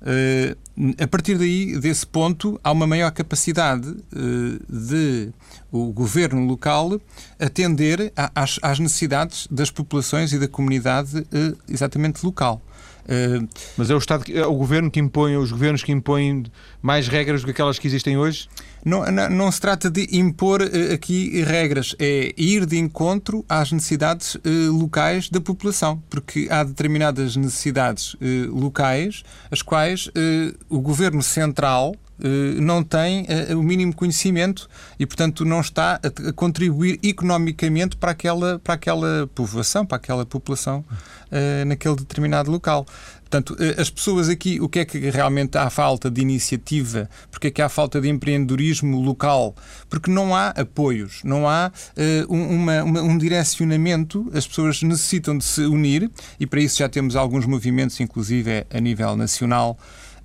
Uh, 0.00 0.56
a 1.02 1.06
partir 1.08 1.36
daí, 1.36 1.78
desse 1.78 2.06
ponto, 2.06 2.58
há 2.62 2.70
uma 2.70 2.86
maior 2.86 3.10
capacidade 3.10 3.88
uh, 3.88 4.60
de 4.68 5.30
o 5.72 5.92
governo 5.92 6.44
local 6.46 7.00
atender 7.38 8.12
às, 8.34 8.78
necessidades 8.78 9.48
das 9.50 9.70
populações 9.70 10.32
e 10.32 10.38
da 10.38 10.46
comunidade 10.46 11.18
uh, 11.18 11.58
exatamente 11.68 12.24
local. 12.24 12.62
Mas 13.74 13.88
é 13.88 13.94
o 13.94 13.98
Estado, 13.98 14.24
é 14.30 14.46
o 14.46 14.54
governo 14.54 14.90
que 14.90 15.00
impõe, 15.00 15.34
os 15.34 15.50
governos 15.50 15.82
que 15.82 15.90
impõem 15.90 16.44
mais 16.82 17.08
regras 17.08 17.40
do 17.40 17.46
que 17.46 17.52
aquelas 17.52 17.78
que 17.78 17.86
existem 17.86 18.18
hoje? 18.18 18.50
Não, 18.84 19.04
não, 19.10 19.30
não, 19.30 19.52
se 19.52 19.60
trata 19.60 19.90
de 19.90 20.08
impor 20.12 20.62
uh, 20.62 20.94
aqui 20.94 21.42
regras, 21.42 21.94
é 21.98 22.32
ir 22.36 22.64
de 22.66 22.78
encontro 22.78 23.44
às 23.48 23.72
necessidades 23.72 24.36
uh, 24.36 24.40
locais 24.70 25.28
da 25.28 25.40
população, 25.40 26.02
porque 26.08 26.48
há 26.50 26.62
determinadas 26.62 27.36
necessidades 27.36 28.14
uh, 28.14 28.18
locais 28.50 29.22
as 29.50 29.62
quais 29.62 30.10
o 30.68 30.80
governo 30.80 31.22
central 31.22 31.94
não 32.60 32.82
tem 32.82 33.26
o 33.56 33.62
mínimo 33.62 33.94
conhecimento 33.94 34.68
e, 34.98 35.06
portanto, 35.06 35.44
não 35.44 35.60
está 35.60 36.00
a, 36.02 36.32
contribuir 36.32 36.98
economicamente 37.02 37.96
para 37.96 38.10
aquela, 38.10 38.58
para 38.58 38.74
aquela 38.74 39.30
povoação, 39.34 39.86
para 39.86 39.96
aquela 39.96 40.26
população 40.26 40.84
naquele 41.66 41.94
determinado 41.96 42.50
local. 42.50 42.84
Portanto, 43.30 43.54
eh, 43.60 43.74
as 43.78 43.90
pessoas 43.90 44.30
aqui, 44.30 44.58
o 44.58 44.68
que 44.68 44.78
é 44.78 44.84
que 44.86 44.98
realmente 45.10 45.58
há 45.58 45.68
falta 45.68 46.10
de 46.10 46.22
iniciativa? 46.22 47.10
Porque 47.30 47.48
é 47.48 47.50
que 47.50 47.60
há 47.60 47.68
falta 47.68 48.00
de 48.00 48.08
empreendedorismo 48.08 48.98
local? 49.02 49.54
Porque 49.88 50.10
não 50.10 50.34
há 50.34 50.48
apoios, 50.48 51.20
não 51.22 51.46
há 51.46 51.70
uh, 52.26 52.32
uma, 52.32 52.82
uma, 52.82 53.02
um 53.02 53.18
direcionamento, 53.18 54.30
as 54.32 54.46
pessoas 54.46 54.82
necessitam 54.82 55.36
de 55.36 55.44
se 55.44 55.60
unir 55.60 56.10
e 56.40 56.46
para 56.46 56.60
isso 56.60 56.78
já 56.78 56.88
temos 56.88 57.16
alguns 57.16 57.44
movimentos, 57.44 58.00
inclusive 58.00 58.66
a 58.72 58.80
nível 58.80 59.14
nacional, 59.14 59.78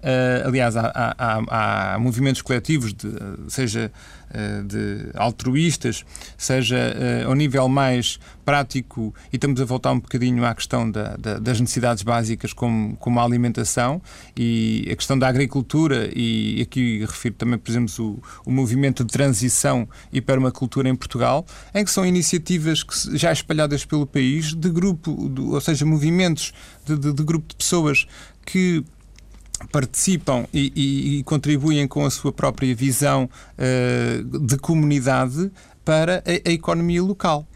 Uh, 0.03 0.47
aliás, 0.49 0.75
há, 0.75 1.15
há, 1.17 1.93
há, 1.93 1.99
movimentos 1.99 2.41
coletivos, 2.41 2.93
de, 2.93 3.09
seja 3.47 3.89
uh, 4.31 4.63
de 4.65 5.09
altruístas, 5.15 6.03
seja 6.37 6.75
uh, 6.75 7.29
ao 7.29 7.35
nível 7.35 7.69
mais 7.69 8.19
prático, 8.43 9.15
e 9.31 9.37
estamos 9.37 9.61
a 9.61 9.65
voltar 9.65 9.93
um 9.93 10.01
bocadinho 10.01 10.43
à 10.43 10.53
questão 10.53 10.91
da, 10.91 11.15
da, 11.15 11.39
das 11.39 11.61
necessidades 11.61 12.03
básicas, 12.03 12.51
como, 12.51 12.97
como 12.97 13.17
a 13.17 13.23
alimentação 13.23 14.01
e 14.35 14.89
a 14.91 14.95
questão 14.97 15.17
da 15.17 15.25
agricultura, 15.29 16.09
e 16.13 16.61
aqui 16.61 17.05
refiro 17.05 17.35
também, 17.35 17.57
por 17.57 17.71
exemplo, 17.71 18.21
o, 18.45 18.49
o 18.49 18.51
movimento 18.51 19.05
de 19.05 19.09
transição 19.13 19.87
e 20.11 20.19
permacultura 20.19 20.89
em 20.89 20.95
Portugal, 20.95 21.45
em 21.73 21.85
que 21.85 21.91
são 21.91 22.05
iniciativas 22.05 22.83
que, 22.83 23.17
já 23.17 23.31
espalhadas 23.31 23.85
pelo 23.85 24.05
país, 24.05 24.53
de 24.53 24.69
grupo, 24.69 25.29
de, 25.29 25.39
ou 25.39 25.61
seja, 25.61 25.85
movimentos 25.85 26.51
de, 26.85 26.97
de, 26.97 27.13
de 27.13 27.23
grupo 27.23 27.47
de 27.47 27.55
pessoas 27.55 28.05
que 28.45 28.83
participam 29.71 30.45
e, 30.53 30.71
e, 30.75 31.19
e, 31.19 31.23
contribuem 31.23 31.87
com 31.87 32.05
a 32.05 32.11
sua 32.11 32.31
própria 32.31 32.73
visão 32.75 33.29
uh, 33.57 34.39
de 34.39 34.57
comunidade 34.57 35.51
para 35.85 36.23
a, 36.25 36.49
a 36.49 36.51
economia 36.51 37.01
local. 37.01 37.47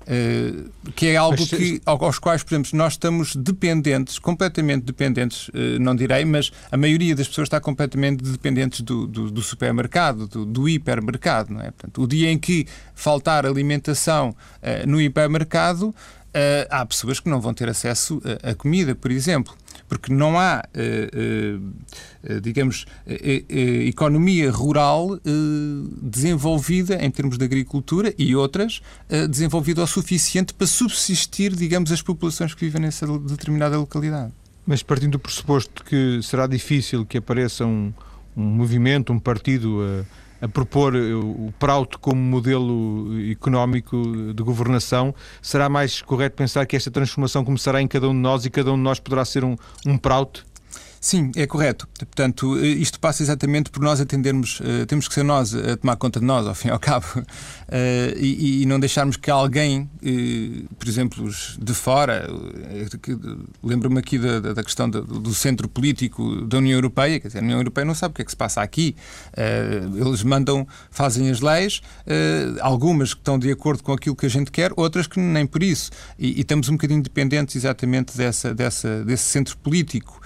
Uh, 0.00 0.70
que 0.96 1.08
é 1.08 1.16
algo 1.16 1.46
que, 1.46 1.80
aos 1.84 2.18
quais, 2.18 2.42
por 2.42 2.54
exemplo, 2.54 2.70
nós 2.72 2.94
estamos 2.94 3.36
dependentes, 3.36 4.18
completamente 4.18 4.82
dependentes, 4.82 5.48
uh, 5.48 5.78
não 5.78 5.94
direi, 5.94 6.24
mas 6.24 6.50
a 6.72 6.76
maioria 6.76 7.14
das 7.14 7.28
pessoas 7.28 7.46
está 7.46 7.60
completamente 7.60 8.24
dependentes 8.24 8.80
do, 8.80 9.06
do, 9.06 9.30
do 9.30 9.42
supermercado, 9.42 10.26
do, 10.26 10.44
do, 10.44 10.68
hipermercado. 10.68 11.52
Não 11.52 11.60
é? 11.60 11.70
Portanto, 11.70 12.02
o 12.02 12.08
dia 12.08 12.30
em 12.30 12.38
que 12.38 12.66
faltar 12.94 13.46
alimentação 13.46 14.34
no 14.86 15.00
hipermercado, 15.00 15.94
há 16.70 16.84
pessoas 16.84 17.20
que 17.20 17.28
não 17.28 17.40
vão 17.40 17.54
ter 17.54 17.68
acesso 17.68 18.20
a, 18.42 18.50
a 18.50 18.54
comida, 18.54 18.94
por 18.94 19.10
exemplo 19.10 19.54
porque 19.90 20.12
não 20.12 20.38
há, 20.38 20.62
eh, 20.72 21.10
eh, 21.12 21.58
eh, 22.22 22.40
digamos, 22.40 22.86
economia 23.88 24.48
rural 24.48 25.18
desenvolvida 26.00 27.04
em 27.04 27.10
termos 27.10 27.36
de 27.36 27.44
agricultura 27.44 28.14
e 28.16 28.36
outras 28.36 28.80
desenvolvida 29.28 29.82
o 29.82 29.86
suficiente 29.88 30.54
para 30.54 30.68
subsistir, 30.68 31.56
digamos, 31.56 31.90
as 31.90 32.00
populações 32.00 32.54
que 32.54 32.64
vivem 32.64 32.82
nessa 32.82 33.04
determinada 33.18 33.76
localidade. 33.76 34.32
Mas 34.64 34.80
partindo 34.80 35.12
do 35.12 35.18
pressuposto 35.18 35.82
que 35.84 36.20
será 36.22 36.46
difícil 36.46 37.04
que 37.04 37.18
apareça 37.18 37.66
um, 37.66 37.92
um 38.36 38.44
movimento, 38.44 39.12
um 39.12 39.18
partido 39.18 40.06
a 40.40 40.48
propor 40.48 40.94
eh, 40.94 41.14
o 41.14 41.52
Prout 41.58 41.98
como 41.98 42.20
modelo 42.20 43.08
económico 43.30 43.96
de 44.34 44.42
governação, 44.42 45.14
será 45.42 45.68
mais 45.68 46.02
correto 46.02 46.36
pensar 46.36 46.66
que 46.66 46.76
esta 46.76 46.90
transformação 46.90 47.44
começará 47.44 47.80
em 47.80 47.88
cada 47.88 48.08
um 48.08 48.12
de 48.12 48.18
nós 48.18 48.44
e 48.44 48.50
cada 48.50 48.72
um 48.72 48.76
de 48.76 48.82
nós 48.82 48.98
poderá 48.98 49.24
ser 49.24 49.44
um, 49.44 49.56
um 49.86 49.98
Prout? 49.98 50.44
Sim, 51.00 51.32
é 51.34 51.46
correto. 51.46 51.88
Portanto, 51.96 52.58
eh, 52.58 52.66
isto 52.66 53.00
passa 53.00 53.22
exatamente 53.22 53.70
por 53.70 53.82
nós 53.82 54.02
atendermos, 54.02 54.60
uh, 54.60 54.84
temos 54.86 55.08
que 55.08 55.14
ser 55.14 55.22
nós 55.22 55.54
a 55.54 55.74
tomar 55.78 55.96
conta 55.96 56.20
de 56.20 56.26
nós, 56.26 56.46
ao 56.46 56.54
fim 56.54 56.68
e 56.68 56.70
ao 56.70 56.78
cabo, 56.78 57.06
uh, 57.16 57.24
e, 58.20 58.66
não 58.66 58.78
deixarmos 58.78 59.16
que 59.16 59.30
alguém, 59.30 59.88
por 60.78 60.86
exemplo, 60.86 61.28
de 61.58 61.74
fora, 61.74 62.28
lembro-me 63.64 63.98
aqui 63.98 64.18
da, 64.18 64.52
da 64.52 64.62
questão 64.62 64.88
do, 64.90 65.02
do, 65.02 65.34
centro 65.34 65.68
político 65.68 66.42
da 66.42 66.58
União 66.58 66.76
Europeia, 66.76 67.18
quer 67.18 67.28
dizer, 67.28 67.38
a 67.38 67.42
União 67.42 67.58
Europeia 67.58 67.84
não 67.86 67.94
sabe 67.94 68.12
o 68.12 68.14
que 68.14 68.22
é 68.22 68.24
que 68.24 68.30
se 68.30 68.36
passa 68.36 68.60
aqui. 68.60 68.94
eles 69.98 70.22
mandam, 70.22 70.68
fazem 70.90 71.30
as 71.30 71.40
leis, 71.40 71.80
algumas 72.60 73.14
que 73.14 73.20
estão 73.20 73.38
de 73.38 73.50
acordo 73.50 73.82
com 73.82 73.92
aquilo 73.92 74.14
que 74.14 74.26
a 74.26 74.30
gente 74.30 74.50
quer, 74.52 74.70
outras 74.76 75.06
que 75.06 75.18
nem 75.18 75.46
por 75.46 75.62
isso. 75.62 75.90
E, 76.18 76.38
e 76.38 76.40
estamos 76.42 76.68
um 76.68 76.72
bocadinho 76.72 77.02
dependentes 77.02 77.56
exatamente 77.56 78.16
dessa, 78.16 78.54
dessa, 78.54 79.04
desse 79.04 79.24
centro 79.24 79.56
político 79.58 80.20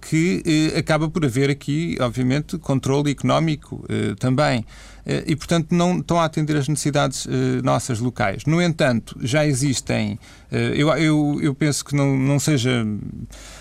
que 0.00 0.42
eh, 0.74 0.78
acaba 0.78 1.08
por 1.08 1.24
haver 1.24 1.50
aqui, 1.50 1.96
obviamente, 2.00 2.58
controle 2.58 3.10
económico 3.10 3.84
eh, 3.88 4.14
também. 4.18 4.64
Eh, 5.06 5.24
e, 5.28 5.36
portanto, 5.36 5.72
não 5.72 5.98
estão 5.98 6.20
a 6.20 6.24
atender 6.24 6.56
as 6.56 6.68
necessidades 6.68 7.26
nossas 7.62 7.98
locais. 8.00 8.44
No 8.44 8.60
entanto, 8.60 9.18
já 9.22 9.46
existem. 9.46 10.18
eu, 10.50 10.88
eu, 10.90 11.38
eu 11.42 11.54
penso 11.54 11.84
que 11.84 11.94
não, 11.94 12.16
não 12.16 12.38
seja. 12.38 12.84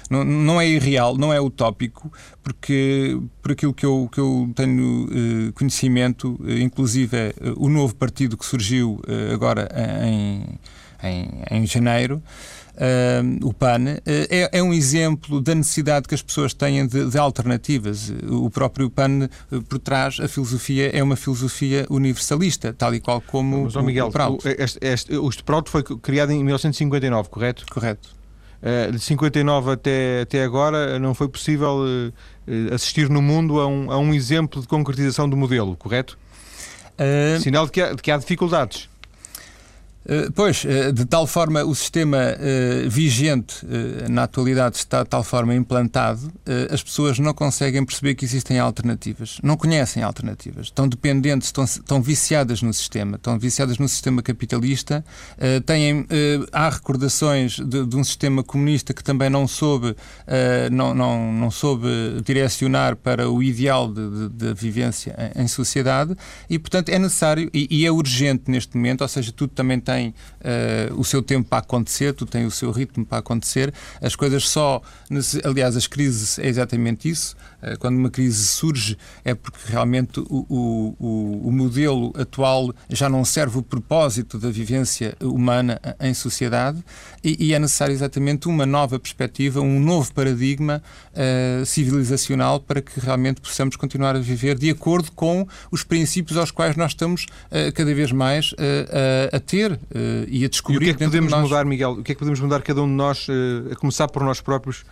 Não, 0.09 0.23
não 0.23 0.59
é 0.59 0.67
irreal, 0.67 1.15
não 1.17 1.31
é 1.31 1.39
utópico, 1.39 2.11
porque, 2.43 3.17
por 3.41 3.51
aquilo 3.51 3.73
que 3.73 3.85
eu, 3.85 4.09
que 4.11 4.19
eu 4.19 4.51
tenho 4.55 5.07
conhecimento, 5.53 6.39
inclusive 6.47 7.15
o 7.55 7.69
novo 7.69 7.95
partido 7.95 8.35
que 8.35 8.43
surgiu 8.43 8.99
agora 9.31 9.69
em, 10.03 10.59
em, 11.03 11.43
em 11.51 11.65
janeiro 11.67 12.23
o 13.43 13.53
PAN, 13.53 13.95
uh, 13.95 14.01
é, 14.05 14.57
é, 14.59 14.63
um 14.63 14.73
exemplo 14.73 15.41
da 15.41 15.53
necessidade 15.53 16.07
que 16.07 16.15
as 16.15 16.21
pessoas 16.21 16.53
têm 16.53 16.87
de, 16.87 17.09
de 17.09 17.17
alternativas. 17.17 18.13
O 18.27 18.49
próprio 18.49 18.89
PAN, 18.89 19.29
uh, 19.51 19.61
por 19.63 19.79
trás, 19.79 20.19
a 20.19 20.27
filosofia 20.27 20.89
é 20.95 21.03
uma 21.03 21.15
filosofia 21.15 21.85
universalista, 21.89 22.73
tal 22.73 22.95
e 22.95 22.99
qual 22.99 23.19
como 23.21 23.65
Mas, 23.65 23.75
o, 23.75 23.83
Miguel, 23.83 24.07
o 24.07 24.11
Prout. 24.11 24.47
O, 24.47 24.49
este, 24.49 24.79
este, 24.81 25.15
o 25.15 25.29
Prout 25.43 25.69
foi 25.69 25.83
criado 25.83 26.31
em 26.31 26.43
1959, 26.43 27.29
correto? 27.29 27.65
Correto. 27.69 28.17
Uh, 28.61 28.91
de 28.91 28.99
59 28.99 29.71
até, 29.71 30.21
até 30.21 30.43
agora 30.43 30.99
não 30.99 31.13
foi 31.13 31.29
possível 31.29 31.79
uh, 31.79 32.73
assistir 32.73 33.09
no 33.09 33.21
mundo 33.21 33.59
a 33.59 33.67
um, 33.67 33.91
a 33.91 33.97
um 33.97 34.13
exemplo 34.13 34.61
de 34.61 34.67
concretização 34.67 35.29
do 35.29 35.37
modelo, 35.37 35.75
correto? 35.77 36.17
Uh... 36.99 37.39
Sinal 37.39 37.65
de 37.65 37.71
que, 37.71 37.81
há, 37.81 37.93
de 37.93 38.01
que 38.01 38.11
há 38.11 38.17
dificuldades. 38.17 38.89
Eh, 40.05 40.29
pois, 40.33 40.63
eh, 40.65 40.91
de 40.91 41.05
tal 41.05 41.27
forma 41.27 41.63
o 41.63 41.75
sistema 41.75 42.17
uh, 42.17 42.89
vigente 42.89 43.65
na 44.09 44.23
atualidade 44.23 44.77
está 44.77 45.03
de 45.03 45.09
tal 45.09 45.23
forma 45.23 45.53
implantado, 45.53 46.31
as 46.71 46.81
pessoas 46.81 47.19
não 47.19 47.33
conseguem 47.33 47.83
perceber 47.85 48.15
que 48.15 48.25
existem 48.25 48.59
alternativas, 48.59 49.39
não 49.43 49.55
conhecem 49.57 50.01
alternativas, 50.03 50.67
estão 50.67 50.87
dependentes, 50.87 51.49
estão, 51.49 51.63
estão 51.63 52.01
viciadas 52.01 52.61
no 52.61 52.73
sistema, 52.73 53.17
estão 53.17 53.37
viciadas 53.37 53.77
no 53.77 53.87
sistema 53.87 54.21
capitalista, 54.21 55.03
têm, 55.65 56.05
há 56.51 56.69
recordações 56.69 57.59
de, 57.59 57.85
de, 57.85 57.95
um 57.95 58.03
sistema 58.03 58.43
comunista 58.43 58.93
que 58.93 59.03
também 59.03 59.29
não 59.29 59.47
soube, 59.47 59.95
não, 60.71 60.93
não, 60.93 61.31
não 61.31 61.51
soube 61.51 61.87
direcionar 62.23 62.95
para 62.95 63.29
o 63.29 63.43
ideal 63.43 63.91
de, 63.91 64.09
de, 64.09 64.29
de 64.29 64.53
vivência 64.53 65.33
em, 65.35 65.43
em, 65.43 65.47
sociedade 65.47 66.15
e, 66.49 66.57
portanto, 66.57 66.89
é 66.89 66.99
necessário 66.99 67.49
e, 67.53 67.67
e 67.69 67.85
é 67.85 67.91
urgente 67.91 68.49
neste 68.49 68.75
momento, 68.75 69.01
ou 69.01 69.07
seja, 69.07 69.31
tudo 69.31 69.51
também 69.53 69.79
tem 69.79 69.98
tem 69.99 70.09
uh, 70.09 70.99
o 70.99 71.03
seu 71.03 71.21
tempo 71.21 71.49
para 71.49 71.59
acontecer, 71.59 72.13
tu 72.13 72.25
tens 72.25 72.47
o 72.47 72.51
seu 72.51 72.71
ritmo 72.71 73.05
para 73.05 73.17
acontecer. 73.17 73.73
As 74.01 74.15
coisas 74.15 74.47
só. 74.47 74.81
Aliás, 75.43 75.75
as 75.75 75.87
crises 75.87 76.39
é 76.39 76.47
exatamente 76.47 77.09
isso. 77.09 77.35
Uh, 77.61 77.77
quando 77.79 77.97
uma 77.97 78.09
crise 78.09 78.45
surge, 78.47 78.97
é 79.23 79.33
porque 79.33 79.59
realmente 79.65 80.19
o, 80.19 80.95
o, 80.99 81.47
o 81.47 81.51
modelo 81.51 82.13
atual 82.17 82.73
já 82.89 83.09
não 83.09 83.25
serve 83.25 83.57
o 83.57 83.61
propósito 83.61 84.37
da 84.37 84.49
vivência 84.49 85.15
humana 85.21 85.79
em 85.99 86.13
sociedade 86.13 86.83
e, 87.23 87.47
e 87.47 87.53
é 87.53 87.59
necessário 87.59 87.93
exatamente 87.93 88.47
uma 88.47 88.65
nova 88.65 88.99
perspectiva, 88.99 89.61
um 89.61 89.79
novo 89.79 90.13
paradigma 90.13 90.81
uh, 91.13 91.65
civilizacional 91.65 92.59
para 92.59 92.81
que 92.81 92.99
realmente 92.99 93.41
possamos 93.41 93.75
continuar 93.75 94.15
a 94.15 94.19
viver 94.19 94.57
de 94.57 94.69
acordo 94.69 95.11
com 95.11 95.47
os 95.71 95.83
princípios 95.83 96.37
aos 96.37 96.51
quais 96.51 96.75
nós 96.75 96.91
estamos 96.91 97.27
cada 97.75 97.93
vez 97.93 98.11
mais 98.11 98.53
a 99.31 99.39
ter 99.39 99.71
uh, 99.71 99.77
e 100.27 100.45
a 100.45 100.49
descobrir. 100.49 100.87
E 100.87 100.91
o 100.91 100.95
que 100.95 101.03
é 101.03 101.05
que 101.05 101.11
podemos 101.11 101.31
nós... 101.31 101.41
mudar, 101.41 101.65
Miguel? 101.65 101.91
O 101.91 102.03
que 102.03 102.11
é 102.11 102.15
que 102.15 102.19
podemos 102.19 102.39
mudar 102.39 102.61
cada 102.61 102.81
um 102.81 102.87
de 102.87 102.93
nós, 102.93 103.27
uh, 103.27 103.71
a 103.71 103.75
começar 103.75 104.07
por 104.07 104.23
nós 104.23 104.41
próprios, 104.41 104.83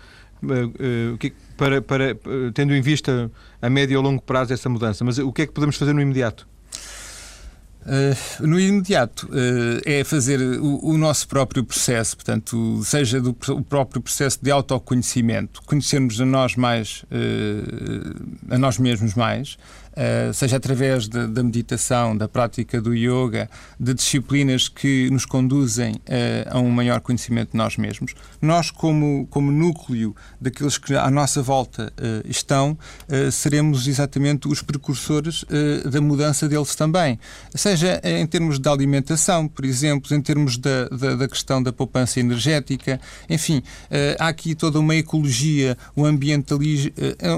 uh, 0.44 1.18
que, 1.18 1.34
para, 1.58 1.82
para, 1.82 2.16
tendo 2.54 2.74
em 2.74 2.82
vista 2.82 3.32
a 3.62 3.70
médio 3.70 3.98
ou 3.98 4.04
longo 4.04 4.22
prazo 4.22 4.54
essa 4.54 4.70
mudança? 4.70 5.04
Mas 5.04 5.18
o 5.18 5.34
que 5.34 5.42
é 5.42 5.48
que 5.48 5.52
podemos 5.52 5.76
fazer 5.76 5.94
no 5.94 6.02
imediato? 6.02 6.48
Uh, 7.88 8.46
no 8.46 8.60
imediato 8.60 9.28
uh, 9.28 9.82
é 9.86 10.04
fazer 10.04 10.42
o, 10.42 10.90
o, 10.90 10.98
nosso 10.98 11.26
próprio 11.26 11.64
processo, 11.64 12.18
portanto, 12.18 12.82
seja 12.84 13.22
do 13.22 13.30
o 13.30 13.64
próprio 13.64 14.02
processo 14.02 14.40
de 14.42 14.52
autoconhecimento, 14.52 15.62
conhecermos 15.66 16.20
a 16.20 16.26
nós 16.26 16.58
mais, 16.58 17.04
uh, 17.04 18.54
a 18.54 18.58
nós 18.58 18.78
mesmos 18.78 19.14
mais, 19.14 19.58
uh, 19.98 20.34
seja 20.34 20.58
através 20.58 21.08
da 21.08 21.44
meditação, 21.44 22.16
da 22.16 22.28
prática 22.28 22.80
do 22.80 22.94
yoga, 22.94 23.50
de 23.80 23.94
disciplinas 23.94 24.70
que 24.70 25.10
nos 25.10 25.26
conduzem 25.26 25.96
uh, 25.96 26.00
a 26.52 26.60
um 26.60 26.70
maior 26.70 27.02
conhecimento 27.02 27.52
de 27.52 27.58
nós 27.58 27.78
mesmos. 27.78 28.14
Nós, 28.42 28.70
como, 28.70 29.28
como 29.30 29.52
núcleo 29.52 30.16
daqueles 30.40 30.78
que 30.78 30.94
à 30.94 31.10
nossa 31.10 31.42
volta 31.42 31.92
uh, 31.98 32.30
estão, 32.30 32.78
seremos 33.32 33.88
exatamente 33.88 34.48
os 34.48 34.62
precursores 34.62 35.46
da 35.90 36.02
mudança 36.02 36.48
deles 36.48 36.76
também. 36.76 37.18
Seja 37.56 38.00
em 38.04 38.26
termos 38.28 38.60
de 38.60 38.70
alimentação, 38.70 39.48
por 39.48 39.66
exemplo, 39.66 40.16
em 40.16 40.22
termos 40.22 40.58
da, 40.58 40.88
da, 40.90 41.16
da 41.16 41.28
questão 41.28 41.64
da 41.64 41.72
poupança 41.72 42.20
energética, 42.20 43.00
enfim, 43.30 43.64
há 44.20 44.28
aqui 44.28 44.54
toda 44.54 44.80
uma 44.80 44.96
ecologia, 44.96 45.78
o 45.96 46.06
ambientalismo. 46.06 46.92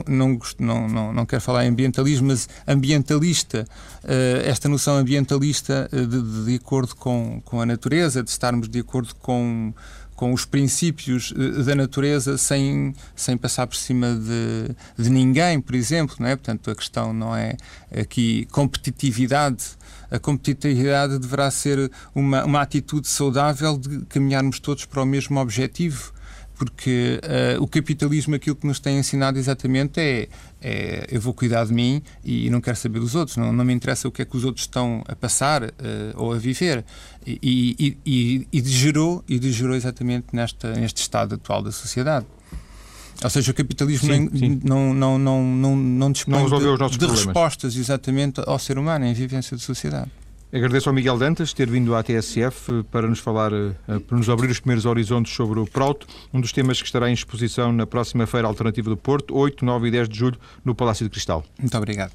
não, 0.08 0.40
não, 0.60 0.88
não, 0.88 1.14
não 1.14 1.26
quero 1.26 1.42
falar 1.42 1.66
em 1.66 1.70
ambientalismo, 1.70 2.28
mas 2.28 2.49
ambientalista, 2.68 3.66
eh, 4.04 4.44
esta 4.46 4.70
noção 4.70 4.96
ambientalista 4.98 5.90
eh, 5.92 6.02
de, 6.02 6.46
de 6.46 6.56
acordo 6.56 6.96
com, 6.96 7.42
com 7.46 7.62
a 7.62 7.66
natureza, 7.66 8.24
de 8.24 8.30
estarmos 8.30 8.70
de 8.70 8.80
acordo 8.80 9.16
com 9.16 9.74
com 10.16 10.34
os 10.34 10.44
princípios 10.44 11.32
uh, 11.32 11.64
da 11.64 11.74
natureza 11.74 12.38
sem, 12.38 12.94
sem 13.16 13.38
passar 13.38 13.66
por 13.66 13.78
cima 13.78 14.14
de, 14.14 14.76
de 15.02 15.10
ninguém, 15.10 15.62
por 15.62 15.74
exemplo. 15.74 16.18
Não 16.20 16.28
é? 16.28 16.36
Portanto, 16.36 16.70
a 16.70 16.76
questão 16.76 17.14
não 17.14 17.34
é 17.34 17.56
aqui 17.90 18.46
competitividade 18.52 19.80
a 20.12 20.18
competitividade 20.18 21.20
deverá 21.20 21.52
ser 21.52 21.92
uma, 22.16 22.44
uma 22.44 22.62
atitude 22.62 23.08
saudável 23.08 23.78
de 23.78 24.06
caminharmos 24.06 24.60
todos 24.60 24.86
para 24.86 25.04
o 25.04 25.06
mesmo 25.06 25.40
objetivo 25.40 26.12
porque 26.56 27.22
uh, 27.24 27.64
o 27.64 27.68
capitalismo 27.68 28.36
aquilo 28.36 28.56
que 28.56 28.68
nos 28.68 28.82
tem 28.82 29.00
ensinado 29.00 29.40
exatamente 29.40 29.98
é, 30.02 30.28
é, 30.62 31.08
eu 31.10 31.22
vou 31.22 31.34
cuidar 31.34 31.66
de 31.66 31.74
mim 31.74 32.02
e 32.24 32.50
não 32.50 32.60
quero 32.60 32.78
saber 32.78 33.00
dos 33.00 33.16
outros, 33.16 33.38
não, 33.38 33.52
não 33.52 33.64
me 33.64 33.74
interessa 33.74 34.08
o 34.08 34.12
que 34.12 34.22
é 34.22 34.26
que 34.26 34.36
os 34.36 34.44
outros 34.44 34.66
estão 34.66 35.04
a 35.08 35.16
passar 35.16 35.64
uh, 35.64 35.70
ou 36.16 36.34
a 36.34 36.38
viver 36.38 36.84
e, 37.26 37.40
e, 37.42 37.98
e, 38.06 38.48
e 38.52 38.62
degerou, 38.62 39.24
e 39.28 39.40
degerou 39.40 39.76
exatamente 39.76 40.28
nesta, 40.34 40.74
neste 40.74 41.02
estado 41.02 41.36
atual 41.36 41.62
da 41.62 41.72
sociedade. 41.72 42.26
Ou 43.22 43.30
seja, 43.30 43.52
o 43.52 43.54
capitalismo 43.54 44.08
sim, 44.08 44.30
sim. 44.38 44.62
Não, 44.64 44.94
não, 44.94 45.18
não, 45.20 45.44
não, 45.44 45.76
não 45.76 46.12
dispõe 46.12 46.40
não 46.40 46.88
de, 46.88 46.98
de 46.98 47.06
respostas 47.06 47.76
exatamente 47.76 48.42
ao 48.46 48.58
ser 48.58 48.78
humano, 48.78 49.06
em 49.06 49.14
vivência 49.14 49.58
de 49.58 49.64
sociedade. 49.64 50.10
Agradeço 50.52 50.90
ao 50.90 50.96
Miguel 50.96 51.16
Dantas 51.16 51.54
ter 51.54 51.70
vindo 51.70 51.94
à 51.94 52.02
TSF 52.02 52.84
para 52.92 53.08
nos 53.08 53.20
falar, 53.20 53.54
eh, 53.54 54.00
para 54.08 54.18
nos 54.18 54.28
abrir 54.32 54.50
os 54.50 54.60
primeiros 54.60 54.84
horizontes 54.84 55.32
sobre 55.36 55.60
o 55.60 55.68
Proto, 55.68 56.08
um 56.34 56.42
dos 56.42 56.52
temas 56.52 56.82
que 56.82 56.88
estará 56.88 57.08
em 57.08 57.14
exposição 57.14 57.72
na 57.72 57.86
próxima 57.86 58.26
Feira 58.26 58.48
Alternativa 58.48 58.90
do 58.90 58.98
Porto, 58.98 59.38
8, 59.38 59.64
9 59.64 59.88
e 59.88 59.92
10 59.92 60.10
de 60.10 60.18
julho, 60.18 60.38
no 60.66 60.74
Palácio 60.74 61.06
de 61.06 61.12
Cristal. 61.12 61.46
Muito 61.60 61.78
obrigado. 61.78 62.14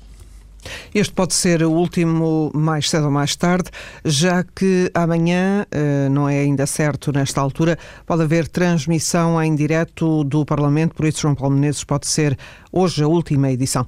Este 0.92 1.14
pode 1.14 1.32
ser 1.32 1.62
o 1.62 1.70
último 1.70 2.50
mais 2.52 2.90
cedo 2.90 3.04
ou 3.04 3.10
mais 3.12 3.36
tarde, 3.36 3.70
já 4.04 4.42
que 4.42 4.90
amanhã, 4.92 5.64
eh, 5.70 6.08
não 6.08 6.28
é 6.28 6.40
ainda 6.40 6.66
certo 6.66 7.12
nesta 7.12 7.40
altura, 7.40 7.78
pode 8.04 8.22
haver 8.22 8.48
transmissão 8.48 9.40
em 9.40 9.54
direto 9.54 10.24
do 10.24 10.44
Parlamento, 10.44 10.96
por 10.96 11.06
isso 11.06 11.20
João 11.20 11.36
Paulo 11.36 11.54
Menezes 11.54 11.84
pode 11.84 12.08
ser 12.08 12.36
hoje 12.72 13.04
a 13.04 13.06
última 13.06 13.52
edição. 13.52 13.86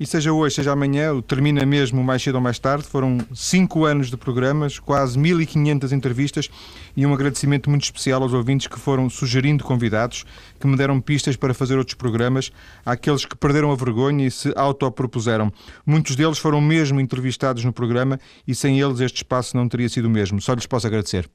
E 0.00 0.06
seja 0.06 0.32
hoje, 0.32 0.54
seja 0.54 0.72
amanhã, 0.72 1.20
termina 1.20 1.66
mesmo 1.66 2.02
mais 2.02 2.22
cedo 2.22 2.36
ou 2.36 2.40
mais 2.40 2.58
tarde. 2.58 2.84
Foram 2.84 3.18
cinco 3.34 3.84
anos 3.84 4.08
de 4.08 4.16
programas, 4.16 4.78
quase 4.78 5.18
1500 5.18 5.92
entrevistas 5.92 6.48
e 6.96 7.04
um 7.04 7.12
agradecimento 7.12 7.68
muito 7.68 7.84
especial 7.84 8.22
aos 8.22 8.32
ouvintes 8.32 8.66
que 8.66 8.80
foram 8.80 9.10
sugerindo 9.10 9.62
convidados, 9.62 10.24
que 10.58 10.66
me 10.66 10.74
deram 10.74 10.98
pistas 11.02 11.36
para 11.36 11.52
fazer 11.52 11.76
outros 11.76 11.96
programas, 11.96 12.50
àqueles 12.82 13.26
que 13.26 13.36
perderam 13.36 13.70
a 13.72 13.76
vergonha 13.76 14.26
e 14.26 14.30
se 14.30 14.50
autopropuseram. 14.56 15.52
Muitos 15.84 16.16
deles 16.16 16.38
foram 16.38 16.62
mesmo 16.62 16.98
entrevistados 16.98 17.62
no 17.62 17.72
programa 17.72 18.18
e 18.48 18.54
sem 18.54 18.80
eles 18.80 19.00
este 19.00 19.16
espaço 19.16 19.54
não 19.54 19.68
teria 19.68 19.90
sido 19.90 20.06
o 20.06 20.10
mesmo. 20.10 20.40
Só 20.40 20.54
lhes 20.54 20.64
posso 20.64 20.86
agradecer. 20.86 21.28